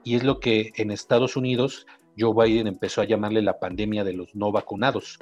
Y 0.03 0.15
es 0.15 0.23
lo 0.23 0.39
que 0.39 0.71
en 0.75 0.91
Estados 0.91 1.35
Unidos 1.35 1.85
Joe 2.17 2.33
Biden 2.33 2.67
empezó 2.67 3.01
a 3.01 3.05
llamarle 3.05 3.41
la 3.41 3.59
pandemia 3.59 4.03
de 4.03 4.13
los 4.13 4.35
no 4.35 4.51
vacunados 4.51 5.17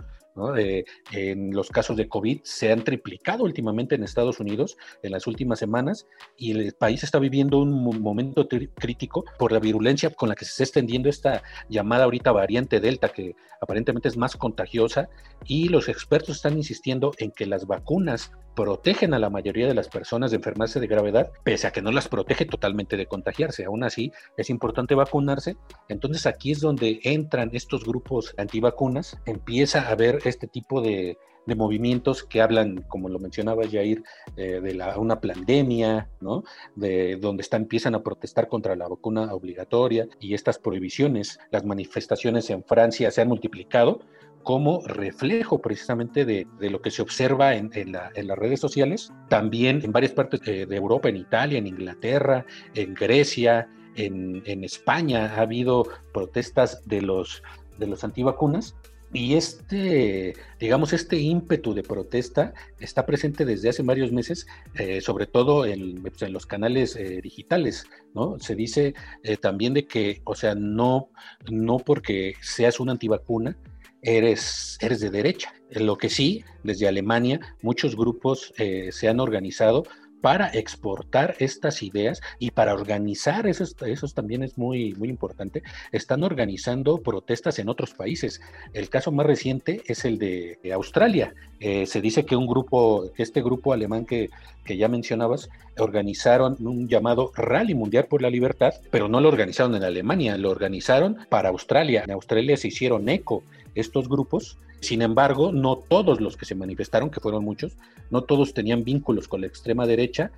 en 0.58 1.52
los 1.52 1.70
casos 1.70 1.98
de 1.98 2.08
COVID 2.08 2.42
se 2.44 2.72
han 2.72 2.84
triplicado 2.84 3.44
últimamente 3.44 3.96
en 3.96 4.04
Estados 4.04 4.40
Unidos 4.40 4.78
en 5.04 5.12
las 5.12 5.28
últimas 5.28 5.60
semanas 5.60 6.08
y 6.38 6.52
el 6.52 6.74
país 6.74 7.04
está 7.04 7.20
viviendo 7.20 7.60
un 7.60 8.02
momento 8.02 8.48
crítico 8.48 9.26
por 9.38 9.52
la 9.52 9.60
virulencia 9.60 10.10
con 10.10 10.30
la 10.30 10.36
que 10.36 10.46
se 10.46 10.52
está 10.52 10.64
extendiendo 10.64 11.10
esta 11.10 11.44
llamada 11.70 12.06
ahorita 12.06 12.32
variante 12.32 12.80
Delta, 12.80 13.10
que 13.10 13.36
aparentemente 13.62 14.08
es 14.08 14.18
más 14.18 14.38
contagiosa 14.38 15.10
y 15.46 15.70
los 15.70 15.90
expertos 15.90 16.38
están 16.38 16.58
insistiendo 16.58 17.12
en 17.18 17.32
que 17.32 17.46
las 17.46 17.66
vacunas 17.66 18.32
protegen 18.56 19.14
a 19.14 19.20
la 19.20 19.30
mayoría 19.30 19.68
de 19.68 19.74
las 19.74 19.88
personas 19.88 20.32
de 20.32 20.38
enfermarse 20.38 20.82
de 20.82 20.88
gravedad, 20.88 21.32
pese 21.46 21.68
a 21.68 21.72
que 21.72 21.82
no 21.82 21.92
las 21.92 22.10
protege 22.10 22.46
totalmente 22.46 22.98
de 22.98 23.06
contagiarse. 23.06 23.64
Aún 23.64 23.86
así, 23.86 24.12
es 24.36 24.50
importante 24.50 24.96
vacunarse. 24.96 25.56
Entonces 25.88 26.26
aquí 26.26 26.52
es 26.52 26.60
donde 26.60 27.00
entran 27.04 27.52
estos 27.54 27.86
grupos 27.86 28.34
antivacunas, 28.38 29.18
empieza 29.26 29.84
a 29.84 29.92
haber 29.92 30.20
este 30.30 30.48
tipo 30.48 30.82
de, 30.82 31.18
movimientos 31.56 32.24
que 32.24 32.44
hablan, 32.44 32.86
como 32.90 33.10
lo 33.10 33.18
mencionaba 33.18 33.64
Jair, 33.68 34.04
eh, 34.38 34.62
de 34.62 34.76
la, 34.76 35.00
una 35.00 35.20
pandemia, 35.20 36.08
¿no? 36.22 36.44
De 36.76 37.16
donde 37.16 37.42
está, 37.42 37.58
empiezan 37.58 37.96
a 37.96 38.04
protestar 38.04 38.48
contra 38.48 38.76
la 38.76 38.88
vacuna 38.88 39.34
obligatoria 39.34 40.08
y 40.20 40.36
estas 40.36 40.60
prohibiciones. 40.60 41.40
Las 41.50 41.66
manifestaciones 41.66 42.52
en 42.52 42.64
Francia 42.64 43.10
se 43.10 43.22
han 43.22 43.30
multiplicado 43.30 44.02
como 44.44 44.82
reflejo 44.86 45.60
precisamente 45.60 46.26
de, 46.26 46.48
lo 46.60 46.82
que 46.82 46.92
se 46.92 47.02
observa 47.02 47.56
en, 47.56 47.92
las 47.92 48.38
redes 48.38 48.60
sociales, 48.60 49.12
también 49.28 49.82
en 49.84 49.92
varias 49.92 50.14
partes 50.14 50.42
de, 50.42 50.64
Europa, 50.76 51.10
en 51.10 51.18
Italia, 51.18 51.58
en 51.58 51.68
Inglaterra, 51.68 52.46
en 52.74 52.94
Grecia, 52.94 53.70
en, 53.96 54.42
en 54.46 54.64
España 54.64 55.34
ha 55.36 55.42
habido 55.42 55.86
protestas 56.14 56.88
de 56.88 57.02
los, 57.02 57.44
de 57.78 57.88
los 57.88 58.04
antivacunas 58.04 58.76
y 59.12 59.36
este, 59.36 60.36
digamos, 60.60 60.94
este 60.94 61.18
ímpetu 61.18 61.74
de 61.74 61.82
protesta 61.82 62.54
está 62.80 63.06
presente 63.06 63.44
desde 63.44 63.70
hace 63.70 63.82
varios 63.82 64.12
meses, 64.12 64.46
eh, 64.76 65.02
sobre 65.02 65.26
todo 65.26 65.66
en, 65.66 66.02
pues, 66.02 66.22
en, 66.22 66.32
los 66.32 66.46
canales 66.46 66.96
eh, 66.96 67.20
digitales, 67.22 67.86
¿no? 68.14 68.38
Se 68.40 68.56
dice 68.56 68.94
eh, 69.24 69.38
también 69.38 69.74
de 69.74 69.88
que, 69.88 70.22
o 70.26 70.36
sea, 70.36 70.54
no, 70.54 71.10
no 71.50 71.80
porque 71.80 72.36
seas 72.42 72.80
una 72.80 72.92
antivacuna, 72.92 73.58
eres, 74.04 74.78
eres 74.80 75.00
de 75.00 75.10
derecha. 75.10 75.54
Lo 75.72 75.98
que 75.98 76.10
sí, 76.10 76.44
desde 76.64 76.88
Alemania, 76.88 77.40
muchos 77.62 77.96
grupos 77.96 78.54
se 78.56 79.08
han 79.08 79.20
organizado 79.20 79.84
para 80.22 80.48
exportar 80.50 81.36
estas 81.40 81.84
ideas 81.84 82.22
y 82.40 82.52
para 82.52 82.74
organizar, 82.74 83.48
eso, 83.48 83.66
también 84.14 84.44
es 84.44 84.58
muy, 84.58 84.94
muy 84.96 85.10
importante, 85.10 85.64
están 85.92 86.24
organizando 86.24 86.98
protestas 86.98 87.60
en 87.60 87.70
otros 87.70 87.94
países. 87.94 88.42
El 88.74 88.90
caso 88.90 89.12
más 89.12 89.26
reciente 89.26 89.82
es 89.86 90.06
el 90.06 90.18
de 90.18 90.58
Australia. 90.74 91.34
Eh, 91.60 91.86
se 91.86 92.00
dice 92.00 92.26
que 92.26 92.38
un 92.38 92.48
grupo, 92.48 93.12
que 93.16 93.24
este 93.24 93.42
grupo 93.42 93.74
alemán 93.74 94.06
que, 94.06 94.30
que 94.64 94.78
ya 94.78 94.88
mencionabas, 94.88 95.50
organizaron 95.78 96.56
un 96.60 96.88
llamado 96.88 97.32
Rally 97.36 97.76
Mundial 97.76 98.06
por 98.06 98.22
la 98.22 98.30
Libertad, 98.30 98.74
pero 98.92 99.10
no 99.10 99.20
lo 99.20 99.28
organizaron 99.28 99.76
en 99.76 99.84
Alemania, 99.84 100.38
lo 100.38 100.52
organizaron 100.52 101.18
para 101.30 101.50
Australia. 101.50 102.04
En 102.06 102.12
Australia 102.12 102.56
se 102.56 102.70
hicieron 102.70 103.10
eco 103.10 103.44
estos 103.76 104.08
grupos 104.08 104.58
sin 104.82 105.02
embargo, 105.02 105.52
no 105.52 105.78
todos 105.78 106.22
los 106.22 106.38
que 106.38 106.46
se 106.46 106.56
manifestaron, 106.56 107.10
que 107.10 107.20
fueron 107.20 107.44
muchos, 107.44 107.78
no 108.10 108.24
todos 108.24 108.54
tenían 108.54 108.84
vínculos 108.84 109.28
con 109.28 109.42
la 109.42 109.48
extrema 109.48 109.86
derecha, 109.86 110.32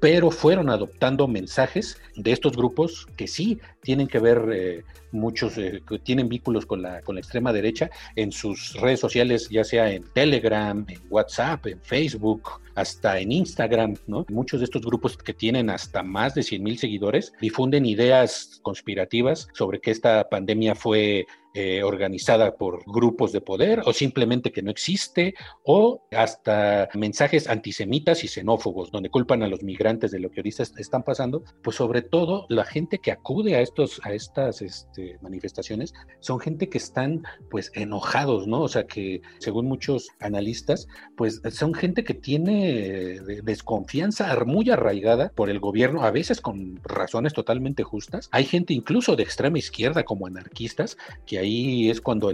pero 0.00 0.30
fueron 0.30 0.70
adoptando 0.70 1.28
mensajes 1.28 2.00
de 2.16 2.32
estos 2.32 2.56
grupos 2.56 3.06
que 3.16 3.28
sí 3.28 3.60
tienen 3.82 4.08
que 4.08 4.18
ver, 4.18 4.42
eh, 4.52 4.82
muchos 5.12 5.58
eh, 5.58 5.82
que 5.86 5.98
tienen 5.98 6.28
vínculos 6.28 6.64
con 6.64 6.80
la, 6.80 7.02
con 7.02 7.16
la 7.16 7.20
extrema 7.20 7.52
derecha 7.52 7.90
en 8.16 8.32
sus 8.32 8.72
redes 8.80 8.98
sociales, 8.98 9.48
ya 9.50 9.62
sea 9.62 9.92
en 9.92 10.04
Telegram, 10.14 10.84
en 10.88 11.00
WhatsApp, 11.10 11.66
en 11.66 11.80
Facebook, 11.82 12.50
hasta 12.74 13.18
en 13.18 13.32
Instagram, 13.32 13.96
¿no? 14.06 14.24
Muchos 14.30 14.60
de 14.60 14.64
estos 14.64 14.82
grupos 14.82 15.18
que 15.18 15.34
tienen 15.34 15.68
hasta 15.68 16.02
más 16.02 16.34
de 16.34 16.42
100 16.42 16.62
mil 16.62 16.78
seguidores 16.78 17.34
difunden 17.40 17.84
ideas 17.84 18.58
conspirativas 18.62 19.48
sobre 19.52 19.80
que 19.80 19.90
esta 19.90 20.28
pandemia 20.30 20.74
fue 20.74 21.26
eh, 21.54 21.82
organizada 21.82 22.56
por 22.56 22.84
grupos 22.86 23.32
de 23.32 23.40
poder 23.40 23.82
o 23.84 23.92
simplemente 23.92 24.52
que 24.52 24.62
no 24.62 24.70
existe 24.70 25.34
o 25.64 26.06
hasta 26.12 26.88
mensajes 26.94 27.48
antisemitas 27.48 28.24
y 28.24 28.28
xenófobos 28.28 28.90
donde 28.90 29.10
culpan 29.10 29.42
a 29.42 29.48
los 29.48 29.62
migrantes 29.62 30.10
de 30.10 30.20
lo 30.20 30.30
que 30.30 30.40
ahorita 30.40 30.62
están 30.78 31.02
pasando, 31.02 31.42
pues 31.62 31.76
sobre 31.76 32.02
todo 32.02 32.46
la 32.48 32.64
gente 32.64 32.98
que 32.98 33.12
acude 33.12 33.56
a 33.56 33.60
estos 33.60 34.00
a 34.04 34.12
estas 34.12 34.62
este, 34.62 35.18
manifestaciones 35.22 35.92
son 36.20 36.40
gente 36.40 36.68
que 36.68 36.78
están 36.78 37.22
pues 37.50 37.72
enojados, 37.74 38.46
¿no? 38.46 38.60
O 38.62 38.68
sea 38.68 38.86
que 38.86 39.22
según 39.38 39.66
muchos 39.66 40.08
analistas, 40.20 40.86
pues 41.16 41.42
son 41.50 41.74
gente 41.74 42.04
que 42.04 42.14
tiene 42.14 43.20
desconfianza 43.42 44.36
muy 44.44 44.70
arraigada 44.70 45.32
por 45.34 45.50
el 45.50 45.58
gobierno, 45.60 46.02
a 46.02 46.10
veces 46.10 46.40
con 46.40 46.80
razones 46.84 47.32
totalmente 47.32 47.82
justas. 47.82 48.28
Hay 48.32 48.44
gente 48.44 48.72
incluso 48.74 49.16
de 49.16 49.22
extrema 49.22 49.58
izquierda 49.58 50.04
como 50.04 50.26
anarquistas 50.26 50.96
que 51.26 51.39
ahí 51.40 51.90
es 51.90 52.00
cuando 52.00 52.30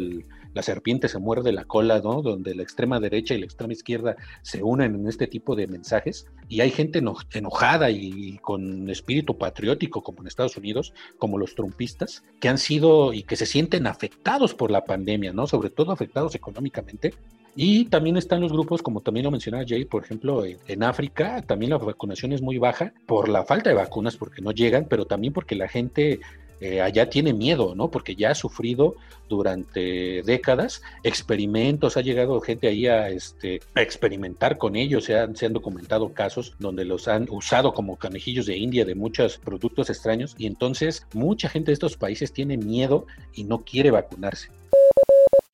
la 0.57 0.63
serpiente 0.63 1.09
se 1.09 1.19
muerde 1.19 1.53
la 1.53 1.65
cola, 1.65 2.01
¿no? 2.01 2.23
Donde 2.23 2.55
la 2.55 2.63
extrema 2.63 2.99
derecha 2.99 3.35
y 3.35 3.39
la 3.39 3.45
extrema 3.45 3.75
izquierda 3.75 4.17
se 4.41 4.63
unen 4.63 4.95
en 4.95 5.07
este 5.07 5.27
tipo 5.27 5.55
de 5.55 5.67
mensajes. 5.67 6.27
Y 6.49 6.63
hay 6.63 6.71
gente 6.71 7.03
enojada 7.35 7.91
y, 7.91 8.39
con 8.39 8.89
espíritu 8.89 9.37
patriótico, 9.37 10.03
como 10.03 10.23
en 10.23 10.29
Estados 10.29 10.57
Unidos, 10.57 10.95
como 11.19 11.37
los 11.37 11.55
trumpistas, 11.55 12.25
que 12.41 12.49
han 12.49 12.57
sido 12.57 13.13
y 13.13 13.23
que 13.23 13.37
se 13.37 13.45
sienten 13.45 13.87
afectados 13.87 14.55
por 14.55 14.71
la 14.71 14.85
pandemia, 14.85 15.35
¿no? 15.35 15.47
Sobre 15.47 15.69
todo 15.69 15.93
afectados 15.93 16.35
económicamente. 16.35 17.13
Y 17.55 17.85
también 17.87 18.17
están 18.17 18.41
los 18.41 18.53
grupos, 18.53 18.81
como 18.81 19.03
también 19.03 19.25
lo 19.25 19.31
mencionaba 19.31 19.65
Jay, 19.67 19.85
por 19.85 20.05
ejemplo, 20.05 20.43
en, 20.45 20.83
África 20.83 21.43
también 21.43 21.71
la 21.71 21.79
vacunación 21.79 22.33
es 22.33 22.41
muy 22.41 22.57
baja 22.57 22.95
por 23.07 23.29
la 23.29 23.45
falta 23.45 23.69
de 23.69 23.77
vacunas, 23.77 24.17
porque 24.17 24.41
no 24.41 24.53
llegan, 24.53 24.87
pero 24.89 25.07
también 25.07 25.33
porque 25.35 25.55
la 25.55 25.69
gente 25.69 26.21
eh, 26.61 26.81
allá 26.81 27.11
tiene 27.11 27.33
miedo, 27.33 27.75
¿no? 27.75 27.91
Porque 27.91 28.15
ya 28.15 28.31
ha 28.31 28.35
sufrido 28.35 28.97
durante 29.29 30.23
décadas 30.23 30.83
experimentos, 31.03 31.97
ha 31.97 32.01
llegado 32.01 32.41
gente 32.41 32.69
ahí 32.69 32.87
a, 32.87 33.09
este, 33.09 33.61
experimentar 33.75 34.57
con 34.57 34.77
ellos, 34.77 35.05
se 35.05 35.19
han, 35.19 35.37
se 35.37 35.47
han 35.47 35.53
documentado 35.53 36.13
casos 36.13 36.55
donde 36.59 36.85
los 36.85 37.09
han 37.09 37.27
usado 37.31 37.75
como 37.75 37.97
canejillos 37.97 38.47
de 38.47 38.57
India 38.57 38.85
de 38.85 38.95
muchos 38.95 39.39
productos 39.39 39.91
extraños 39.91 40.35
y 40.39 40.47
entonces 40.47 41.07
mucha 41.13 41.49
gente 41.49 41.71
de 41.71 41.75
estos 41.75 41.97
países 41.97 42.33
tiene 42.33 42.57
miedo 42.57 43.07
y 43.35 43.45
no 43.45 43.65
quiere 43.65 43.91
vacunarse. 43.91 44.49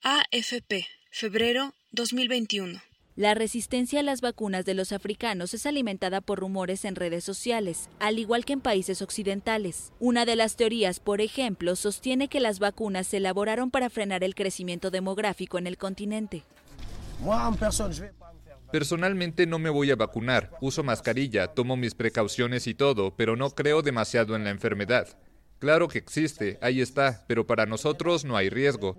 AFP, 0.02 0.86
febrero 1.10 1.72
2021. 1.92 2.91
La 3.14 3.34
resistencia 3.34 4.00
a 4.00 4.02
las 4.02 4.22
vacunas 4.22 4.64
de 4.64 4.72
los 4.72 4.90
africanos 4.90 5.52
es 5.52 5.66
alimentada 5.66 6.22
por 6.22 6.38
rumores 6.38 6.86
en 6.86 6.96
redes 6.96 7.24
sociales, 7.24 7.90
al 8.00 8.18
igual 8.18 8.46
que 8.46 8.54
en 8.54 8.62
países 8.62 9.02
occidentales. 9.02 9.92
Una 10.00 10.24
de 10.24 10.34
las 10.34 10.56
teorías, 10.56 10.98
por 10.98 11.20
ejemplo, 11.20 11.76
sostiene 11.76 12.28
que 12.28 12.40
las 12.40 12.58
vacunas 12.58 13.06
se 13.06 13.18
elaboraron 13.18 13.70
para 13.70 13.90
frenar 13.90 14.24
el 14.24 14.34
crecimiento 14.34 14.90
demográfico 14.90 15.58
en 15.58 15.66
el 15.66 15.76
continente. 15.76 16.42
Personalmente 18.70 19.46
no 19.46 19.58
me 19.58 19.68
voy 19.68 19.90
a 19.90 19.96
vacunar, 19.96 20.50
uso 20.62 20.82
mascarilla, 20.82 21.48
tomo 21.48 21.76
mis 21.76 21.94
precauciones 21.94 22.66
y 22.66 22.72
todo, 22.72 23.14
pero 23.14 23.36
no 23.36 23.50
creo 23.50 23.82
demasiado 23.82 24.36
en 24.36 24.44
la 24.44 24.50
enfermedad. 24.50 25.06
Claro 25.58 25.86
que 25.86 25.98
existe, 25.98 26.58
ahí 26.62 26.80
está, 26.80 27.26
pero 27.28 27.46
para 27.46 27.66
nosotros 27.66 28.24
no 28.24 28.38
hay 28.38 28.48
riesgo. 28.48 28.96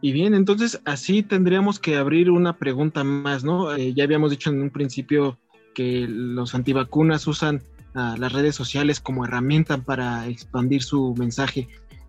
Y 0.00 0.12
bien, 0.12 0.34
entonces 0.34 0.80
así 0.84 1.22
tendríamos 1.22 1.78
que 1.78 1.96
abrir 1.96 2.30
una 2.30 2.56
pregunta 2.58 3.02
más, 3.02 3.44
¿no? 3.44 3.74
Eh, 3.74 3.94
ya 3.94 4.04
habíamos 4.04 4.30
dicho 4.30 4.50
en 4.50 4.60
un 4.60 4.70
principio 4.70 5.38
que 5.74 6.06
los 6.08 6.54
antivacunas 6.54 7.26
usan 7.26 7.62
las 7.94 8.32
redes 8.34 8.54
sociales 8.54 9.00
como 9.00 9.24
herramienta 9.24 9.78
para 9.78 10.28
expandir 10.28 10.82
su 10.82 11.14
mensaje, 11.16 11.66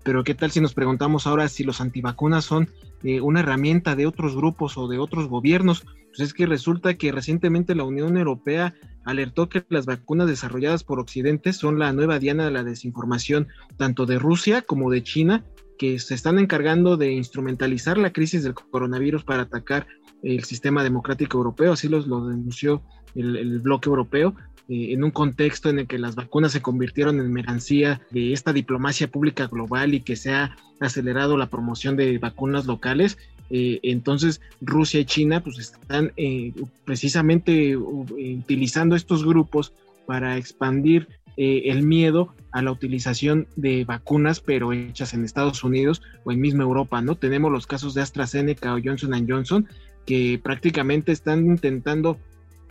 pero 0.08 0.23
¿qué 0.23 0.34
tal 0.34 0.52
si 0.52 0.62
nos 0.62 0.73
preguntamos 0.73 1.28
ahora 1.28 1.50
si 1.50 1.65
los 1.65 1.82
antivacunas 1.82 2.45
son 2.45 2.69
eh, 3.04 3.19
una 3.19 3.41
herramienta 3.41 3.93
de 3.93 4.06
otros 4.06 4.38
grupos 4.38 4.78
o 4.78 4.88
de 4.88 5.00
otros 5.00 5.28
gobiernos? 5.28 5.82
Pues 5.82 6.21
es 6.21 6.34
que 6.34 6.45
resulta 6.45 6.93
que 6.93 7.12
recientemente 7.12 7.76
la 7.76 7.84
Unión 7.84 8.15
Europea 8.15 8.73
alertó 9.04 9.50
que 9.50 9.65
las 9.67 9.86
vacunas 9.86 10.28
desarrolladas 10.28 10.86
por 10.86 11.02
Occidente 11.02 11.52
son 11.52 11.78
la 11.78 11.91
nueva 11.91 12.19
diana 12.19 12.45
de 12.45 12.52
la 12.52 12.63
desinformación, 12.63 13.50
tanto 13.76 14.06
de 14.06 14.17
Rusia 14.17 14.62
como 14.62 14.89
de 14.89 15.04
China, 15.04 15.43
que 15.77 15.99
se 15.99 16.15
están 16.15 16.39
encargando 16.39 16.97
de 16.97 17.11
instrumentalizar 17.11 17.97
la 17.97 18.11
crisis 18.11 18.43
del 18.43 18.53
coronavirus 18.53 19.23
para 19.23 19.43
atacar 19.43 19.87
el 20.23 20.43
sistema 20.43 20.83
democrático 20.83 21.37
europeo, 21.37 21.73
así 21.73 21.87
lo 21.87 22.01
denunció 22.27 22.81
el, 23.15 23.59
bloque 23.59 23.89
europeo, 23.89 24.35
eh, 24.69 24.93
en 24.93 25.03
un 25.03 25.11
contexto 25.11 25.69
en 25.69 25.79
el 25.79 25.87
que 25.87 25.97
las 25.97 26.15
vacunas 26.15 26.51
se 26.51 26.61
convirtieron 26.61 27.19
en 27.19 27.31
mercancía 27.31 28.01
de 28.11 28.33
esta 28.33 28.53
diplomacia 28.53 29.07
pública 29.07 29.47
global 29.47 29.93
y 29.93 30.01
que 30.01 30.15
se 30.15 30.33
ha 30.33 30.55
acelerado 30.79 31.37
la 31.37 31.49
promoción 31.49 31.95
de 31.95 32.17
vacunas 32.17 32.65
locales. 32.65 33.17
Eh, 33.49 33.79
entonces 33.83 34.41
Rusia 34.59 34.99
y 34.99 35.05
China 35.05 35.41
pues 35.41 35.57
están 35.57 36.11
eh, 36.17 36.51
precisamente 36.83 37.77
utilizando 37.77 38.95
estos 38.95 39.25
grupos 39.25 39.71
para 40.05 40.37
expandir 40.37 41.07
el 41.38 41.84
miedo 41.84 42.34
a 42.52 42.63
la 42.63 42.71
utilización 42.71 43.47
de 43.56 43.86
vacunas, 43.86 44.39
pero 44.39 44.73
hechas 44.73 45.13
en 45.13 45.23
Estados 45.23 45.63
Unidos 45.63 46.02
o 46.23 46.32
en 46.32 46.41
misma 46.41 46.63
Europa, 46.63 47.02
¿no? 47.02 47.15
Tenemos 47.15 47.52
los 47.52 47.67
casos 47.67 47.93
de 47.93 48.02
AstraZeneca 48.02 48.73
o 48.73 48.80
Johnson 48.84 49.28
Johnson, 49.30 49.67
que 50.08 50.39
prácticamente 50.41 51.12
están 51.12 51.45
intentando 51.45 52.17